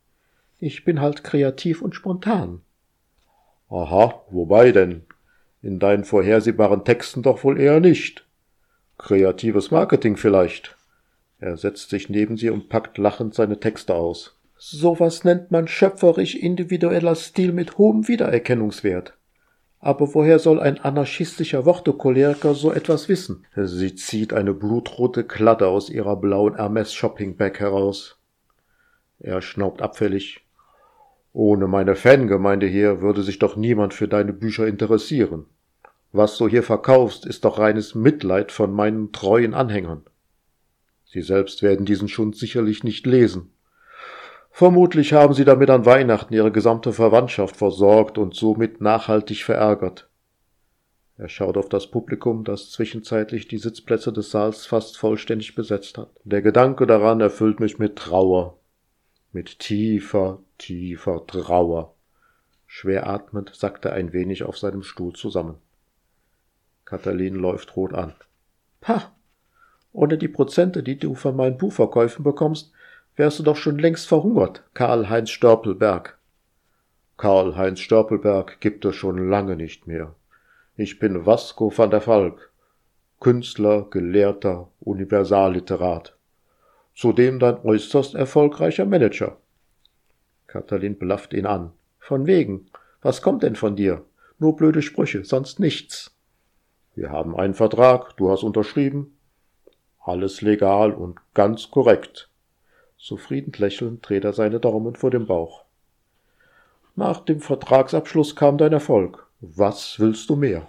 Ich 0.58 0.84
bin 0.84 1.00
halt 1.00 1.22
kreativ 1.22 1.82
und 1.82 1.94
spontan. 1.94 2.62
Aha, 3.68 4.22
wobei 4.30 4.72
denn? 4.72 5.02
In 5.62 5.78
deinen 5.78 6.04
vorhersehbaren 6.04 6.84
Texten 6.84 7.22
doch 7.22 7.44
wohl 7.44 7.60
eher 7.60 7.80
nicht. 7.80 8.26
Kreatives 8.96 9.70
Marketing 9.70 10.16
vielleicht. 10.16 10.77
Er 11.40 11.56
setzt 11.56 11.90
sich 11.90 12.08
neben 12.08 12.36
sie 12.36 12.50
und 12.50 12.68
packt 12.68 12.98
lachend 12.98 13.34
seine 13.34 13.60
Texte 13.60 13.94
aus. 13.94 14.36
Sowas 14.56 15.22
nennt 15.22 15.52
man 15.52 15.68
schöpferisch 15.68 16.34
individueller 16.34 17.14
Stil 17.14 17.52
mit 17.52 17.78
hohem 17.78 18.08
Wiedererkennungswert. 18.08 19.14
Aber 19.80 20.12
woher 20.14 20.40
soll 20.40 20.58
ein 20.58 20.80
anarchistischer 20.80 21.64
Wortecholeriker 21.64 22.54
so 22.54 22.72
etwas 22.72 23.08
wissen? 23.08 23.46
Sie 23.54 23.94
zieht 23.94 24.32
eine 24.32 24.52
blutrote 24.52 25.22
Kladde 25.22 25.68
aus 25.68 25.88
ihrer 25.88 26.16
blauen 26.16 26.56
Hermes 26.56 26.92
Shopping 26.92 27.36
Bag 27.36 27.60
heraus. 27.60 28.18
Er 29.20 29.40
schnaubt 29.40 29.80
abfällig. 29.80 30.44
Ohne 31.32 31.68
meine 31.68 31.94
Fangemeinde 31.94 32.66
hier 32.66 33.00
würde 33.00 33.22
sich 33.22 33.38
doch 33.38 33.54
niemand 33.54 33.94
für 33.94 34.08
deine 34.08 34.32
Bücher 34.32 34.66
interessieren. 34.66 35.46
Was 36.10 36.36
du 36.38 36.48
hier 36.48 36.64
verkaufst, 36.64 37.26
ist 37.26 37.44
doch 37.44 37.58
reines 37.58 37.94
Mitleid 37.94 38.50
von 38.50 38.72
meinen 38.72 39.12
treuen 39.12 39.54
Anhängern. 39.54 40.02
Sie 41.10 41.22
selbst 41.22 41.62
werden 41.62 41.86
diesen 41.86 42.08
Schund 42.08 42.36
sicherlich 42.36 42.84
nicht 42.84 43.06
lesen. 43.06 43.50
Vermutlich 44.50 45.12
haben 45.12 45.34
sie 45.34 45.44
damit 45.44 45.70
an 45.70 45.86
Weihnachten 45.86 46.34
ihre 46.34 46.52
gesamte 46.52 46.92
Verwandtschaft 46.92 47.56
versorgt 47.56 48.18
und 48.18 48.34
somit 48.34 48.80
nachhaltig 48.80 49.44
verärgert. 49.44 50.08
Er 51.16 51.28
schaut 51.28 51.56
auf 51.56 51.68
das 51.68 51.90
Publikum, 51.90 52.44
das 52.44 52.70
zwischenzeitlich 52.70 53.48
die 53.48 53.58
Sitzplätze 53.58 54.12
des 54.12 54.30
Saals 54.30 54.66
fast 54.66 54.98
vollständig 54.98 55.54
besetzt 55.54 55.98
hat. 55.98 56.10
Der 56.24 56.42
Gedanke 56.42 56.86
daran 56.86 57.20
erfüllt 57.20 57.58
mich 57.58 57.78
mit 57.78 57.96
Trauer. 57.96 58.58
Mit 59.32 59.58
tiefer, 59.58 60.40
tiefer 60.58 61.26
Trauer. 61.26 61.94
Schwer 62.66 63.08
atmend 63.08 63.52
sackt 63.54 63.84
er 63.84 63.94
ein 63.94 64.12
wenig 64.12 64.44
auf 64.44 64.58
seinem 64.58 64.82
Stuhl 64.82 65.12
zusammen. 65.14 65.56
Katalin 66.84 67.34
läuft 67.34 67.76
rot 67.76 67.94
an. 67.94 68.14
Pah, 68.80 69.12
ohne 69.92 70.18
die 70.18 70.28
Prozente, 70.28 70.82
die 70.82 70.98
du 70.98 71.14
von 71.14 71.36
meinen 71.36 71.58
Buchverkäufen 71.58 72.24
bekommst, 72.24 72.72
wärst 73.16 73.38
du 73.38 73.42
doch 73.42 73.56
schon 73.56 73.78
längst 73.78 74.06
verhungert, 74.06 74.62
Karl-Heinz 74.74 75.30
Störpelberg. 75.30 76.18
Karl-Heinz 77.16 77.80
Störpelberg 77.80 78.60
gibt 78.60 78.84
es 78.84 78.94
schon 78.94 79.28
lange 79.28 79.56
nicht 79.56 79.86
mehr. 79.86 80.14
Ich 80.76 81.00
bin 81.00 81.26
Vasco 81.26 81.76
van 81.76 81.90
der 81.90 82.06
Valk, 82.06 82.52
Künstler, 83.20 83.88
Gelehrter, 83.90 84.68
Universalliterat. 84.78 86.16
Zudem 86.94 87.40
dein 87.40 87.58
äußerst 87.64 88.14
erfolgreicher 88.14 88.86
Manager. 88.86 89.36
Katalin 90.46 90.96
blafft 90.96 91.34
ihn 91.34 91.46
an. 91.46 91.72
Von 91.98 92.26
wegen. 92.26 92.70
Was 93.02 93.22
kommt 93.22 93.42
denn 93.42 93.56
von 93.56 93.74
dir? 93.74 94.04
Nur 94.38 94.56
blöde 94.56 94.82
Sprüche, 94.82 95.24
sonst 95.24 95.58
nichts. 95.58 96.16
Wir 96.94 97.10
haben 97.10 97.36
einen 97.36 97.54
Vertrag, 97.54 98.16
du 98.16 98.30
hast 98.30 98.44
unterschrieben, 98.44 99.17
alles 100.08 100.42
legal 100.42 100.92
und 100.92 101.18
ganz 101.34 101.70
korrekt. 101.70 102.28
Zufrieden 102.96 103.52
lächelnd 103.56 104.08
dreht 104.08 104.24
er 104.24 104.32
seine 104.32 104.58
Daumen 104.58 104.96
vor 104.96 105.10
dem 105.10 105.26
Bauch. 105.26 105.64
Nach 106.96 107.20
dem 107.20 107.40
Vertragsabschluss 107.40 108.34
kam 108.34 108.58
dein 108.58 108.72
Erfolg. 108.72 109.26
Was 109.40 110.00
willst 110.00 110.28
du 110.30 110.36
mehr? 110.36 110.68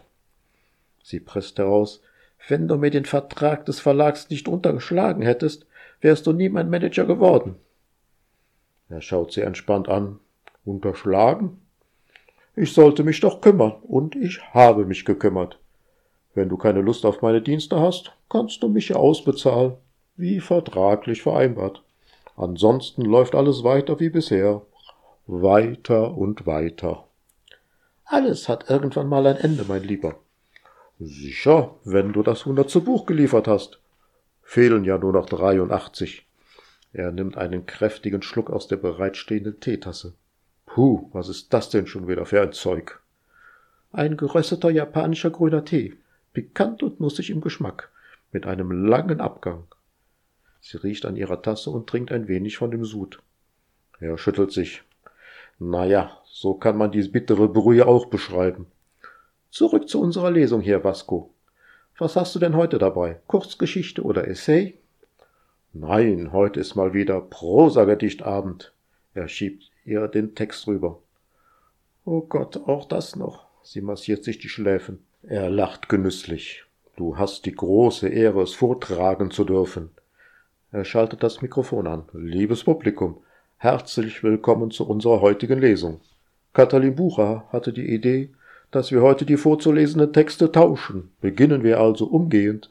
Sie 1.02 1.20
presst 1.20 1.58
heraus. 1.58 2.02
Wenn 2.48 2.68
du 2.68 2.78
mir 2.78 2.92
den 2.92 3.06
Vertrag 3.06 3.66
des 3.66 3.80
Verlags 3.80 4.30
nicht 4.30 4.48
untergeschlagen 4.48 5.24
hättest, 5.24 5.66
wärst 6.02 6.28
du 6.28 6.34
nie 6.34 6.50
mein 6.50 6.70
Manager 6.70 7.06
geworden. 7.06 7.56
Er 8.90 9.02
schaut 9.02 9.34
sie 9.34 9.42
entspannt 9.42 9.90
an. 9.90 10.20
Unterschlagen? 10.66 11.62
Ich 12.56 12.74
sollte 12.74 13.04
mich 13.04 13.20
doch 13.22 13.42
kümmern, 13.42 13.74
und 13.82 14.16
ich 14.16 14.42
habe 14.54 14.86
mich 14.86 15.06
gekümmert. 15.06 15.60
Wenn 16.40 16.48
du 16.48 16.56
keine 16.56 16.80
Lust 16.80 17.06
auf 17.06 17.22
meine 17.22 17.42
Dienste 17.42 17.82
hast, 17.82 18.14
kannst 18.30 18.64
du 18.64 18.70
mich 18.70 18.96
ausbezahlen, 18.96 19.74
wie 20.16 20.40
vertraglich 20.40 21.22
vereinbart. 21.22 21.84
Ansonsten 22.38 23.02
läuft 23.02 23.36
alles 23.36 23.66
weiter 23.66 24.00
wie 24.00 24.10
bisher. 24.10 24.62
Weiter 25.28 26.16
und 26.18 26.48
weiter. 26.48 27.04
Alles 28.06 28.48
hat 28.48 28.70
irgendwann 28.70 29.10
mal 29.10 29.28
ein 29.28 29.36
Ende, 29.36 29.66
mein 29.68 29.84
Lieber. 29.84 30.16
Sicher, 30.98 31.76
wenn 31.84 32.14
du 32.14 32.24
das 32.24 32.46
hundertste 32.46 32.80
Buch 32.80 33.06
geliefert 33.06 33.50
hast. 33.50 33.82
Fehlen 34.42 34.86
ja 34.86 34.98
nur 34.98 35.12
noch 35.12 35.26
83. 35.26 36.26
Er 36.94 37.12
nimmt 37.12 37.38
einen 37.38 37.66
kräftigen 37.66 38.22
Schluck 38.22 38.50
aus 38.50 38.70
der 38.70 38.78
bereitstehenden 38.78 39.60
Teetasse. 39.60 40.14
Puh, 40.66 41.10
was 41.12 41.28
ist 41.28 41.54
das 41.54 41.70
denn 41.70 41.86
schon 41.86 42.08
wieder 42.08 42.26
für 42.26 42.42
ein 42.42 42.54
Zeug? 42.54 43.02
Ein 43.92 44.16
gerösteter 44.16 44.70
japanischer 44.70 45.32
grüner 45.32 45.66
Tee 45.66 45.98
pikant 46.34 46.84
und 46.84 47.00
nussig 47.00 47.30
im 47.30 47.42
Geschmack, 47.42 47.92
mit 48.32 48.46
einem 48.46 48.72
langen 48.72 49.22
Abgang. 49.22 49.64
Sie 50.62 50.78
riecht 50.78 51.06
an 51.06 51.16
ihrer 51.16 51.42
Tasse 51.42 51.70
und 51.70 51.88
trinkt 51.88 52.12
ein 52.12 52.28
wenig 52.28 52.58
von 52.58 52.72
dem 52.72 52.86
Sud. 52.86 53.22
Er 54.00 54.18
schüttelt 54.18 54.52
sich. 54.52 54.84
Na 55.58 55.86
ja, 55.86 56.18
so 56.26 56.54
kann 56.54 56.78
man 56.78 56.92
die 56.92 57.08
bittere 57.08 57.48
Brühe 57.50 57.86
auch 57.86 58.06
beschreiben. 58.06 58.68
Zurück 59.52 59.90
zu 59.90 60.02
unserer 60.02 60.32
Lesung 60.32 60.62
hier, 60.62 60.84
Vasco. 60.84 61.34
Was 61.98 62.16
hast 62.16 62.34
du 62.36 62.40
denn 62.40 62.56
heute 62.56 62.78
dabei? 62.78 63.20
Kurzgeschichte 63.28 64.04
oder 64.04 64.28
Essay? 64.28 64.78
Nein, 65.74 66.32
heute 66.32 66.60
ist 66.60 66.76
mal 66.76 66.94
wieder 66.94 67.20
Prosagedichtabend. 67.20 68.74
Er 69.14 69.28
schiebt 69.28 69.70
ihr 69.86 70.08
den 70.08 70.34
Text 70.34 70.66
rüber. 70.68 71.02
Oh 72.06 72.22
Gott, 72.22 72.58
auch 72.68 72.86
das 72.86 73.16
noch. 73.16 73.48
Sie 73.64 73.82
massiert 73.82 74.24
sich 74.24 74.40
die 74.40 74.50
Schläfen. 74.50 75.06
Er 75.24 75.50
lacht 75.50 75.90
genüsslich. 75.90 76.64
Du 76.96 77.18
hast 77.18 77.46
die 77.46 77.52
große 77.52 78.08
Ehre, 78.08 78.42
es 78.42 78.54
vortragen 78.54 79.32
zu 79.32 79.44
dürfen. 79.44 79.92
Er 80.72 80.86
schaltet 80.86 81.24
das 81.24 81.42
Mikrofon 81.42 81.88
an. 81.88 82.04
Liebes 82.14 82.64
Publikum, 82.64 83.18
herzlich 83.58 84.24
willkommen 84.24 84.72
zu 84.72 84.88
unserer 84.88 85.20
heutigen 85.20 85.60
Lesung. 85.60 86.00
Katalin 86.54 86.96
Bucher 86.96 87.44
hatte 87.52 87.74
die 87.74 87.94
Idee, 87.94 88.30
dass 88.72 88.94
wir 88.94 89.02
heute 89.02 89.26
die 89.26 89.36
vorzulesenden 89.36 90.14
Texte 90.14 90.54
tauschen. 90.54 91.12
Beginnen 91.20 91.64
wir 91.64 91.82
also 91.82 92.06
umgehend 92.06 92.70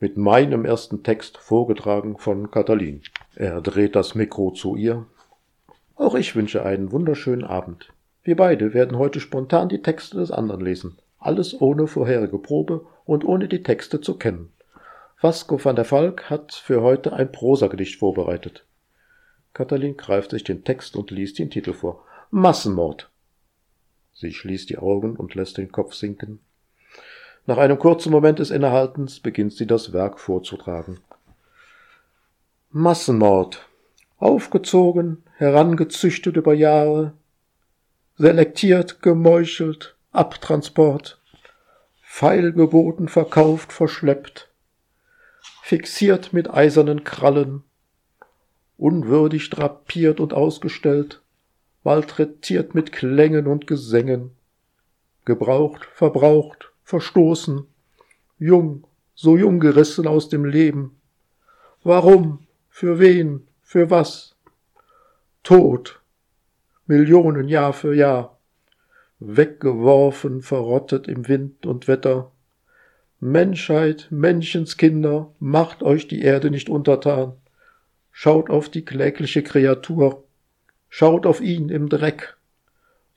mit 0.00 0.16
meinem 0.16 0.64
ersten 0.64 1.04
Text, 1.04 1.38
vorgetragen 1.38 2.18
von 2.18 2.50
Katalin. 2.50 3.02
Er 3.36 3.60
dreht 3.60 3.94
das 3.94 4.16
Mikro 4.16 4.50
zu 4.50 4.74
ihr. 4.74 5.06
Auch 5.94 6.16
ich 6.16 6.34
wünsche 6.34 6.66
einen 6.66 6.90
wunderschönen 6.90 7.44
Abend. 7.44 7.92
Wir 8.24 8.34
beide 8.34 8.74
werden 8.74 8.98
heute 8.98 9.20
spontan 9.20 9.68
die 9.68 9.80
Texte 9.80 10.16
des 10.16 10.32
anderen 10.32 10.60
lesen. 10.60 10.98
Alles 11.24 11.58
ohne 11.58 11.86
vorherige 11.86 12.38
Probe 12.38 12.84
und 13.06 13.24
ohne 13.24 13.48
die 13.48 13.62
Texte 13.62 14.02
zu 14.02 14.18
kennen. 14.18 14.52
Vasco 15.22 15.64
van 15.64 15.74
der 15.74 15.90
Valk 15.90 16.28
hat 16.28 16.52
für 16.52 16.82
heute 16.82 17.14
ein 17.14 17.32
Prosagedicht 17.32 17.98
vorbereitet. 17.98 18.66
Katalin 19.54 19.96
greift 19.96 20.32
sich 20.32 20.44
den 20.44 20.64
Text 20.64 20.96
und 20.96 21.10
liest 21.10 21.38
den 21.38 21.48
Titel 21.48 21.72
vor. 21.72 22.04
Massenmord. 22.30 23.08
Sie 24.12 24.34
schließt 24.34 24.68
die 24.68 24.76
Augen 24.76 25.16
und 25.16 25.34
lässt 25.34 25.56
den 25.56 25.72
Kopf 25.72 25.94
sinken. 25.94 26.40
Nach 27.46 27.56
einem 27.56 27.78
kurzen 27.78 28.12
Moment 28.12 28.38
des 28.38 28.50
Innehaltens 28.50 29.20
beginnt 29.20 29.54
sie 29.54 29.66
das 29.66 29.94
Werk 29.94 30.20
vorzutragen. 30.20 31.00
Massenmord. 32.70 33.66
Aufgezogen, 34.18 35.22
herangezüchtet 35.38 36.36
über 36.36 36.52
Jahre, 36.52 37.14
selektiert, 38.18 39.00
gemeuchelt, 39.00 39.96
Abtransport, 40.14 41.20
feilgeboten, 42.00 43.08
verkauft, 43.08 43.72
verschleppt, 43.72 44.48
fixiert 45.60 46.32
mit 46.32 46.48
eisernen 46.48 47.02
Krallen, 47.02 47.64
unwürdig 48.78 49.50
drapiert 49.50 50.20
und 50.20 50.32
ausgestellt, 50.32 51.20
malträtiert 51.82 52.76
mit 52.76 52.92
Klängen 52.92 53.48
und 53.48 53.66
Gesängen, 53.66 54.30
gebraucht, 55.24 55.84
verbraucht, 55.92 56.70
verstoßen, 56.84 57.66
jung, 58.38 58.86
so 59.16 59.36
jung 59.36 59.58
gerissen 59.58 60.06
aus 60.06 60.28
dem 60.28 60.44
Leben. 60.44 60.96
Warum? 61.82 62.46
Für 62.68 63.00
wen? 63.00 63.48
Für 63.62 63.90
was? 63.90 64.36
Tod, 65.42 66.00
Millionen 66.86 67.48
Jahr 67.48 67.72
für 67.72 67.96
Jahr, 67.96 68.33
weggeworfen, 69.20 70.42
verrottet 70.42 71.08
im 71.08 71.28
Wind 71.28 71.66
und 71.66 71.88
Wetter. 71.88 72.30
Menschheit, 73.20 74.08
Menschenskinder, 74.10 75.32
macht 75.38 75.82
euch 75.82 76.08
die 76.08 76.22
Erde 76.22 76.50
nicht 76.50 76.68
untertan. 76.68 77.32
Schaut 78.10 78.50
auf 78.50 78.68
die 78.68 78.84
klägliche 78.84 79.42
Kreatur, 79.42 80.24
schaut 80.88 81.26
auf 81.26 81.40
ihn 81.40 81.68
im 81.68 81.88
Dreck, 81.88 82.36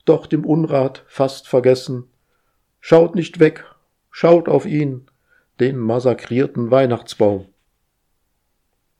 dort 0.04 0.32
im 0.32 0.44
Unrat 0.44 1.04
fast 1.06 1.46
vergessen. 1.46 2.04
Schaut 2.80 3.14
nicht 3.14 3.38
weg, 3.38 3.64
schaut 4.10 4.48
auf 4.48 4.66
ihn, 4.66 5.06
den 5.60 5.76
massakrierten 5.76 6.70
Weihnachtsbaum. 6.70 7.46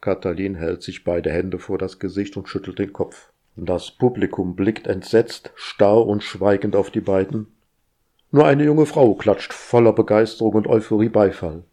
Katalin 0.00 0.54
hält 0.54 0.82
sich 0.82 1.04
beide 1.04 1.32
Hände 1.32 1.58
vor 1.58 1.78
das 1.78 1.98
Gesicht 1.98 2.37
und 2.37 2.48
schüttelt 2.48 2.78
den 2.78 2.92
Kopf. 2.92 3.32
Das 3.60 3.90
Publikum 3.90 4.54
blickt 4.54 4.86
entsetzt, 4.86 5.50
starr 5.56 6.06
und 6.06 6.22
schweigend 6.22 6.76
auf 6.76 6.92
die 6.92 7.00
beiden. 7.00 7.48
Nur 8.30 8.46
eine 8.46 8.62
junge 8.62 8.86
Frau 8.86 9.14
klatscht 9.14 9.52
voller 9.52 9.92
Begeisterung 9.92 10.54
und 10.54 10.68
Euphorie 10.68 11.08
Beifall. 11.08 11.64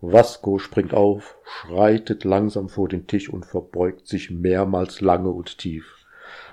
Vasco 0.00 0.58
springt 0.58 0.94
auf, 0.94 1.36
schreitet 1.44 2.24
langsam 2.24 2.68
vor 2.68 2.88
den 2.88 3.06
Tisch 3.06 3.28
und 3.28 3.46
verbeugt 3.46 4.08
sich 4.08 4.32
mehrmals 4.32 5.00
lange 5.00 5.30
und 5.30 5.58
tief. 5.58 5.94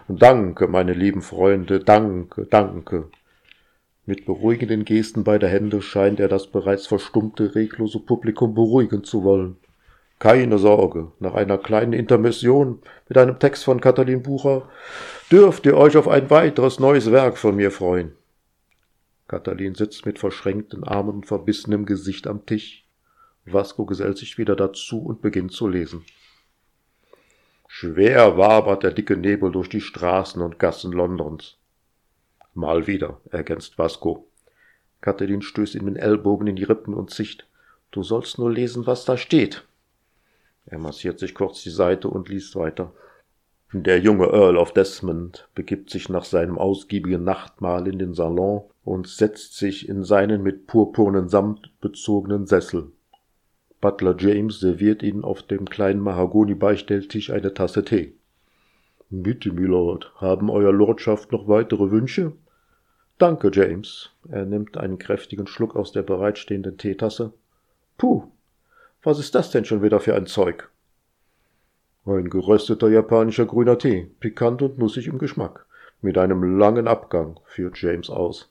Danke, 0.07 0.67
meine 0.67 0.93
lieben 0.93 1.23
Freunde, 1.23 1.79
danke, 1.79 2.45
danke. 2.45 3.09
Mit 4.05 4.27
beruhigenden 4.27 4.85
Gesten 4.85 5.23
beider 5.23 5.47
Hände 5.47 5.81
scheint 5.81 6.19
er 6.19 6.27
das 6.27 6.45
bereits 6.45 6.85
verstummte, 6.85 7.55
reglose 7.55 7.99
Publikum 7.99 8.53
beruhigen 8.53 9.03
zu 9.03 9.23
wollen. 9.23 9.57
Keine 10.19 10.57
Sorge, 10.57 11.13
nach 11.19 11.33
einer 11.33 11.57
kleinen 11.57 11.93
Intermission 11.93 12.81
mit 13.07 13.17
einem 13.17 13.39
Text 13.39 13.63
von 13.63 13.79
Katalin 13.79 14.21
Bucher 14.21 14.69
dürft 15.31 15.65
ihr 15.65 15.77
euch 15.77 15.95
auf 15.95 16.09
ein 16.09 16.29
weiteres 16.29 16.77
neues 16.77 17.09
Werk 17.09 17.37
von 17.37 17.55
mir 17.55 17.71
freuen. 17.71 18.11
Katalin 19.29 19.75
sitzt 19.75 20.05
mit 20.05 20.19
verschränkten 20.19 20.83
Armen 20.83 21.15
und 21.15 21.25
verbissenem 21.25 21.85
Gesicht 21.85 22.27
am 22.27 22.45
Tisch. 22.45 22.85
Vasco 23.45 23.85
gesellt 23.85 24.17
sich 24.17 24.37
wieder 24.37 24.57
dazu 24.57 25.01
und 25.01 25.21
beginnt 25.21 25.53
zu 25.53 25.69
lesen. 25.69 26.03
Schwer 27.69 28.35
wabert 28.35 28.83
der 28.83 28.91
dicke 28.91 29.15
Nebel 29.15 29.53
durch 29.53 29.69
die 29.69 29.79
Straßen 29.79 30.41
und 30.41 30.59
Gassen 30.59 30.91
Londons. 30.91 31.57
Mal 32.53 32.87
wieder, 32.87 33.21
ergänzt 33.31 33.77
Vasco. 33.77 34.27
Katalin 34.99 35.41
stößt 35.41 35.75
ihm 35.75 35.85
den 35.85 35.95
Ellbogen 35.95 36.47
in 36.47 36.57
die 36.57 36.65
Rippen 36.65 36.93
und 36.93 37.11
zicht. 37.11 37.47
Du 37.91 38.03
sollst 38.03 38.37
nur 38.37 38.51
lesen, 38.51 38.85
was 38.85 39.05
da 39.05 39.15
steht. 39.15 39.65
Er 40.69 40.79
massiert 40.79 41.19
sich 41.19 41.33
kurz 41.33 41.63
die 41.63 41.69
Seite 41.71 42.07
und 42.07 42.29
liest 42.29 42.55
weiter. 42.55 42.93
Der 43.71 43.99
junge 43.99 44.25
Earl 44.25 44.57
of 44.57 44.73
Desmond 44.73 45.47
begibt 45.53 45.89
sich 45.89 46.09
nach 46.09 46.23
seinem 46.23 46.57
ausgiebigen 46.57 47.23
Nachtmahl 47.23 47.87
in 47.87 47.99
den 47.99 48.13
Salon 48.13 48.63
und 48.83 49.07
setzt 49.07 49.57
sich 49.57 49.87
in 49.87 50.03
seinen 50.03 50.41
mit 50.41 50.65
purpurnen 50.65 51.29
Samt 51.29 51.71
bezogenen 51.81 52.47
Sessel. 52.47 52.91
Butler 53.81 54.15
James 54.17 54.59
serviert 54.59 55.03
ihnen 55.03 55.23
auf 55.23 55.43
dem 55.43 55.69
kleinen 55.69 56.01
Mahagoni-Beistelltisch 56.01 57.29
eine 57.29 57.53
Tasse 57.53 57.85
Tee. 57.85 58.15
Bitte, 59.09 59.51
Milord, 59.51 60.11
haben 60.15 60.49
Euer 60.49 60.73
Lordschaft 60.73 61.31
noch 61.31 61.47
weitere 61.47 61.89
Wünsche? 61.89 62.33
Danke, 63.17 63.51
James. 63.53 64.11
Er 64.29 64.45
nimmt 64.45 64.77
einen 64.77 64.97
kräftigen 64.97 65.47
Schluck 65.47 65.75
aus 65.75 65.91
der 65.91 66.03
bereitstehenden 66.03 66.77
Teetasse. 66.77 67.33
Puh, 67.97 68.23
was 69.03 69.19
ist 69.19 69.35
das 69.35 69.51
denn 69.51 69.65
schon 69.65 69.81
wieder 69.81 69.99
für 69.99 70.15
ein 70.15 70.25
Zeug? 70.27 70.69
Ein 72.05 72.29
gerösteter 72.29 72.89
japanischer 72.89 73.45
grüner 73.45 73.77
Tee, 73.77 74.09
pikant 74.19 74.61
und 74.61 74.77
nussig 74.77 75.07
im 75.07 75.19
Geschmack, 75.19 75.65
mit 76.01 76.17
einem 76.17 76.57
langen 76.57 76.87
Abgang, 76.87 77.39
führt 77.45 77.81
James 77.81 78.09
aus. 78.09 78.49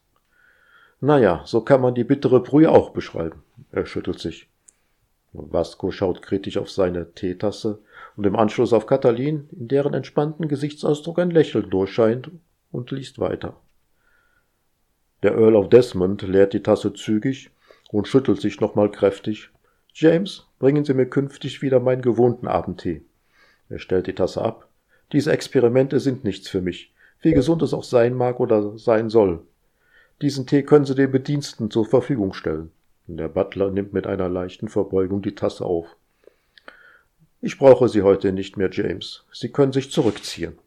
Naja, 1.00 1.42
so 1.44 1.60
kann 1.60 1.80
man 1.80 1.94
die 1.94 2.04
bittere 2.04 2.40
Brühe 2.40 2.70
auch 2.70 2.90
beschreiben. 2.90 3.42
Er 3.72 3.86
schüttelt 3.86 4.18
sich. 4.18 4.48
Vasco 5.32 5.90
schaut 5.90 6.22
kritisch 6.22 6.56
auf 6.56 6.70
seine 6.70 7.12
Teetasse 7.12 7.78
und 8.16 8.26
im 8.26 8.36
Anschluss 8.36 8.72
auf 8.72 8.86
Katalin, 8.86 9.48
in 9.52 9.68
deren 9.68 9.94
entspannten 9.94 10.48
Gesichtsausdruck 10.48 11.18
ein 11.18 11.30
Lächeln 11.30 11.70
durchscheint, 11.70 12.30
und 12.70 12.90
liest 12.90 13.18
weiter. 13.18 13.56
Der 15.22 15.32
Earl 15.32 15.56
of 15.56 15.68
Desmond 15.68 16.22
leert 16.22 16.52
die 16.52 16.62
Tasse 16.62 16.92
zügig 16.92 17.50
und 17.90 18.06
schüttelt 18.06 18.40
sich 18.40 18.60
nochmal 18.60 18.90
kräftig, 18.90 19.50
James, 20.00 20.46
bringen 20.60 20.84
Sie 20.84 20.94
mir 20.94 21.06
künftig 21.06 21.60
wieder 21.60 21.80
meinen 21.80 22.02
gewohnten 22.02 22.46
Abendtee. 22.46 23.02
Er 23.68 23.80
stellt 23.80 24.06
die 24.06 24.14
Tasse 24.14 24.40
ab. 24.40 24.68
Diese 25.10 25.32
Experimente 25.32 25.98
sind 25.98 26.22
nichts 26.22 26.48
für 26.48 26.60
mich, 26.60 26.92
wie 27.20 27.32
gesund 27.32 27.62
es 27.62 27.74
auch 27.74 27.82
sein 27.82 28.14
mag 28.14 28.38
oder 28.38 28.78
sein 28.78 29.10
soll. 29.10 29.40
Diesen 30.22 30.46
Tee 30.46 30.62
können 30.62 30.84
Sie 30.84 30.94
den 30.94 31.10
Bediensten 31.10 31.68
zur 31.72 31.84
Verfügung 31.84 32.32
stellen. 32.32 32.70
Der 33.08 33.26
Butler 33.26 33.72
nimmt 33.72 33.92
mit 33.92 34.06
einer 34.06 34.28
leichten 34.28 34.68
Verbeugung 34.68 35.20
die 35.20 35.34
Tasse 35.34 35.64
auf. 35.64 35.96
Ich 37.40 37.58
brauche 37.58 37.88
Sie 37.88 38.02
heute 38.02 38.30
nicht 38.30 38.56
mehr, 38.56 38.70
James. 38.70 39.24
Sie 39.32 39.50
können 39.50 39.72
sich 39.72 39.90
zurückziehen. 39.90 40.58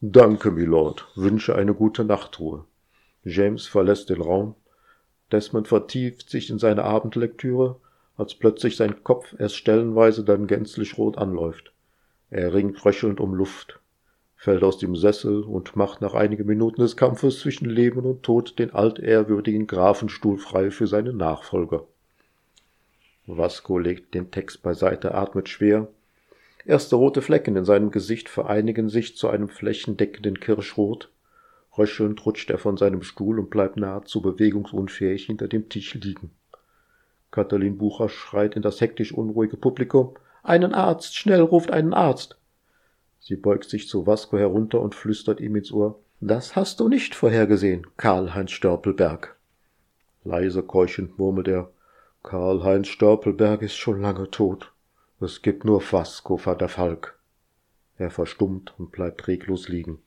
Danke, 0.00 0.52
Milord. 0.52 1.08
Wünsche 1.16 1.56
eine 1.56 1.74
gute 1.74 2.04
Nachtruhe. 2.04 2.64
James 3.24 3.66
verlässt 3.66 4.10
den 4.10 4.22
Raum. 4.22 4.54
Desmond 5.32 5.66
vertieft 5.66 6.30
sich 6.30 6.50
in 6.50 6.60
seine 6.60 6.84
Abendlektüre 6.84 7.80
als 8.18 8.34
plötzlich 8.34 8.76
sein 8.76 9.04
Kopf 9.04 9.34
erst 9.38 9.56
stellenweise 9.56 10.24
dann 10.24 10.48
gänzlich 10.48 10.98
rot 10.98 11.16
anläuft. 11.16 11.72
Er 12.30 12.52
ringt 12.52 12.84
röchelnd 12.84 13.20
um 13.20 13.32
Luft, 13.32 13.78
fällt 14.36 14.64
aus 14.64 14.76
dem 14.78 14.96
Sessel 14.96 15.44
und 15.44 15.76
macht 15.76 16.00
nach 16.00 16.14
einigen 16.14 16.46
Minuten 16.46 16.80
des 16.80 16.96
Kampfes 16.96 17.38
zwischen 17.38 17.70
Leben 17.70 18.00
und 18.00 18.24
Tod 18.24 18.58
den 18.58 18.74
altehrwürdigen 18.74 19.66
Grafenstuhl 19.68 20.36
frei 20.36 20.70
für 20.70 20.88
seinen 20.88 21.16
Nachfolger. 21.16 21.86
Vasco 23.26 23.78
legt 23.78 24.14
den 24.14 24.30
Text 24.30 24.62
beiseite, 24.62 25.14
atmet 25.14 25.48
schwer. 25.48 25.88
Erste 26.64 26.96
rote 26.96 27.22
Flecken 27.22 27.56
in 27.56 27.64
seinem 27.64 27.90
Gesicht 27.90 28.28
vereinigen 28.28 28.88
sich 28.88 29.16
zu 29.16 29.28
einem 29.28 29.48
flächendeckenden 29.48 30.40
Kirschrot. 30.40 31.10
Röchelnd 31.76 32.24
rutscht 32.26 32.50
er 32.50 32.58
von 32.58 32.76
seinem 32.76 33.02
Stuhl 33.02 33.38
und 33.38 33.48
bleibt 33.48 33.76
nahezu 33.76 34.20
bewegungsunfähig 34.20 35.26
hinter 35.26 35.46
dem 35.46 35.68
Tisch 35.68 35.94
liegen. 35.94 36.32
Katalin 37.30 37.78
Bucher 37.78 38.08
schreit 38.08 38.56
in 38.56 38.62
das 38.62 38.80
hektisch 38.80 39.12
unruhige 39.12 39.56
Publikum. 39.56 40.14
Einen 40.42 40.74
Arzt, 40.74 41.16
schnell 41.16 41.40
ruft 41.40 41.70
einen 41.70 41.92
Arzt. 41.92 42.38
Sie 43.20 43.36
beugt 43.36 43.68
sich 43.68 43.88
zu 43.88 44.06
Vasco 44.06 44.38
herunter 44.38 44.80
und 44.80 44.94
flüstert 44.94 45.40
ihm 45.40 45.56
ins 45.56 45.72
Ohr. 45.72 45.98
Das 46.20 46.56
hast 46.56 46.80
du 46.80 46.88
nicht 46.88 47.14
vorhergesehen, 47.14 47.86
Karl-Heinz 47.96 48.50
Störpelberg. 48.52 49.36
Leise 50.24 50.62
keuchend 50.62 51.18
murmelt 51.18 51.48
er. 51.48 51.70
Karl-Heinz 52.22 52.88
Störpelberg 52.88 53.62
ist 53.62 53.76
schon 53.76 54.00
lange 54.00 54.30
tot. 54.30 54.72
Es 55.20 55.42
gibt 55.42 55.64
nur 55.64 55.80
Vasco 55.80 56.40
van 56.44 56.58
der 56.58 56.68
Falk. 56.68 57.18
Er 57.98 58.10
verstummt 58.10 58.74
und 58.78 58.92
bleibt 58.92 59.28
reglos 59.28 59.68
liegen. 59.68 59.98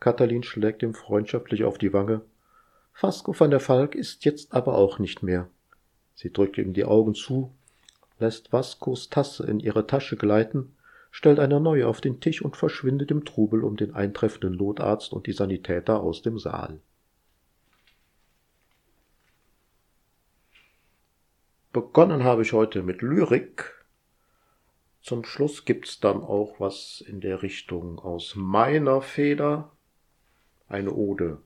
Katalin 0.00 0.42
schlägt 0.42 0.82
ihm 0.82 0.94
freundschaftlich 0.94 1.64
auf 1.64 1.78
die 1.78 1.92
Wange. 1.92 2.20
Vasco 3.00 3.38
van 3.38 3.50
der 3.50 3.60
Falk 3.60 3.94
ist 3.94 4.24
jetzt 4.24 4.52
aber 4.52 4.74
auch 4.74 4.98
nicht 4.98 5.22
mehr. 5.22 5.48
Sie 6.18 6.32
drückt 6.32 6.58
ihm 6.58 6.72
die 6.72 6.84
Augen 6.84 7.14
zu, 7.14 7.54
lässt 8.18 8.52
Vascos 8.52 9.08
Tasse 9.08 9.46
in 9.46 9.60
ihre 9.60 9.86
Tasche 9.86 10.16
gleiten, 10.16 10.74
stellt 11.12 11.38
eine 11.38 11.60
neue 11.60 11.86
auf 11.86 12.00
den 12.00 12.18
Tisch 12.18 12.42
und 12.42 12.56
verschwindet 12.56 13.12
im 13.12 13.24
Trubel 13.24 13.62
um 13.62 13.76
den 13.76 13.94
eintreffenden 13.94 14.56
Notarzt 14.56 15.12
und 15.12 15.28
die 15.28 15.32
Sanitäter 15.32 16.00
aus 16.00 16.22
dem 16.22 16.40
Saal. 16.40 16.80
Begonnen 21.72 22.24
habe 22.24 22.42
ich 22.42 22.52
heute 22.52 22.82
mit 22.82 23.00
Lyrik. 23.00 23.86
Zum 25.00 25.22
Schluss 25.22 25.66
gibt's 25.66 26.00
dann 26.00 26.24
auch 26.24 26.58
was 26.58 27.00
in 27.00 27.20
der 27.20 27.42
Richtung 27.44 28.00
aus 28.00 28.34
meiner 28.34 29.02
Feder. 29.02 29.70
Eine 30.66 30.94
Ode. 30.94 31.38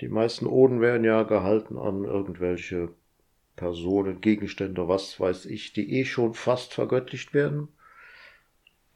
Die 0.00 0.08
meisten 0.08 0.46
Oden 0.46 0.80
werden 0.80 1.02
ja 1.02 1.24
gehalten 1.24 1.76
an 1.76 2.04
irgendwelche 2.04 2.94
Personen, 3.56 4.20
Gegenstände, 4.20 4.86
was 4.86 5.18
weiß 5.18 5.46
ich, 5.46 5.72
die 5.72 5.98
eh 5.98 6.04
schon 6.04 6.34
fast 6.34 6.74
vergöttlicht 6.74 7.32
werden. 7.32 7.68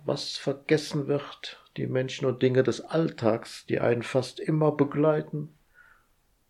Was 0.04 0.36
vergessen 0.36 1.08
wird, 1.08 1.64
die 1.76 1.86
Menschen 1.86 2.26
und 2.26 2.42
Dinge 2.42 2.62
des 2.62 2.82
Alltags, 2.82 3.66
die 3.66 3.80
einen 3.80 4.02
fast 4.02 4.38
immer 4.38 4.72
begleiten 4.72 5.54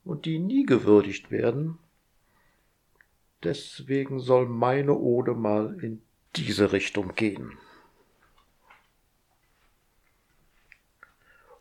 und 0.05 0.25
die 0.25 0.39
nie 0.39 0.67
gewürdigt 0.67 1.31
werden. 1.31 1.79
Deswegen 3.43 4.21
soll 4.21 4.47
meine 4.47 4.97
Ode 4.97 5.35
mal 5.35 5.79
in 5.83 6.03
diese 6.37 6.73
Richtung 6.73 7.15
gehen. 7.15 7.59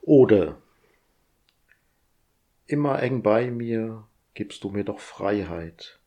Ode. 0.02 0.58
Immer 2.66 3.02
eng 3.02 3.22
bei 3.22 3.50
mir 3.50 4.08
gibst 4.34 4.64
du 4.64 4.70
mir 4.70 4.84
doch 4.84 5.00
Freiheit 5.00 5.99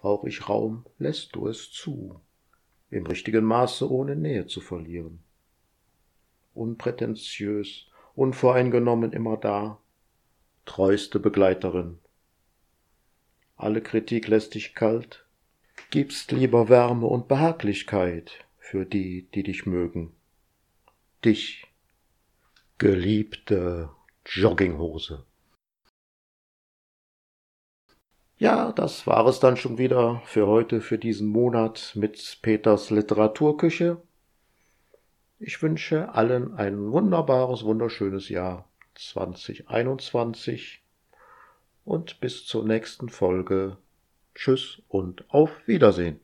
brauch 0.00 0.24
ich 0.24 0.48
Raum, 0.48 0.86
lässt 0.98 1.34
du 1.36 1.46
es 1.46 1.70
zu, 1.70 2.20
im 2.90 3.06
richtigen 3.06 3.44
Maße 3.44 3.90
ohne 3.90 4.16
Nähe 4.16 4.46
zu 4.46 4.60
verlieren. 4.60 5.22
Unprätentiös, 6.54 7.86
unvoreingenommen 8.14 9.12
immer 9.12 9.36
da, 9.36 9.78
treuste 10.64 11.20
Begleiterin. 11.20 11.98
Alle 13.56 13.82
Kritik 13.82 14.26
lässt 14.26 14.54
dich 14.54 14.74
kalt, 14.74 15.26
gibst 15.90 16.32
lieber 16.32 16.70
Wärme 16.70 17.06
und 17.06 17.28
Behaglichkeit 17.28 18.46
für 18.58 18.86
die, 18.86 19.28
die 19.34 19.42
dich 19.42 19.66
mögen. 19.66 20.12
Dich, 21.24 21.66
geliebte 22.78 23.90
Jogginghose. 24.24 25.26
Ja, 28.40 28.72
das 28.72 29.06
war 29.06 29.26
es 29.26 29.38
dann 29.38 29.58
schon 29.58 29.76
wieder 29.76 30.22
für 30.24 30.46
heute, 30.46 30.80
für 30.80 30.96
diesen 30.96 31.28
Monat 31.28 31.92
mit 31.94 32.38
Peters 32.40 32.88
Literaturküche. 32.88 34.00
Ich 35.38 35.60
wünsche 35.60 36.14
allen 36.14 36.54
ein 36.54 36.90
wunderbares, 36.90 37.64
wunderschönes 37.64 38.30
Jahr 38.30 38.66
2021 38.94 40.82
und 41.84 42.18
bis 42.20 42.46
zur 42.46 42.64
nächsten 42.64 43.10
Folge. 43.10 43.76
Tschüss 44.34 44.80
und 44.88 45.26
auf 45.28 45.50
Wiedersehen. 45.66 46.18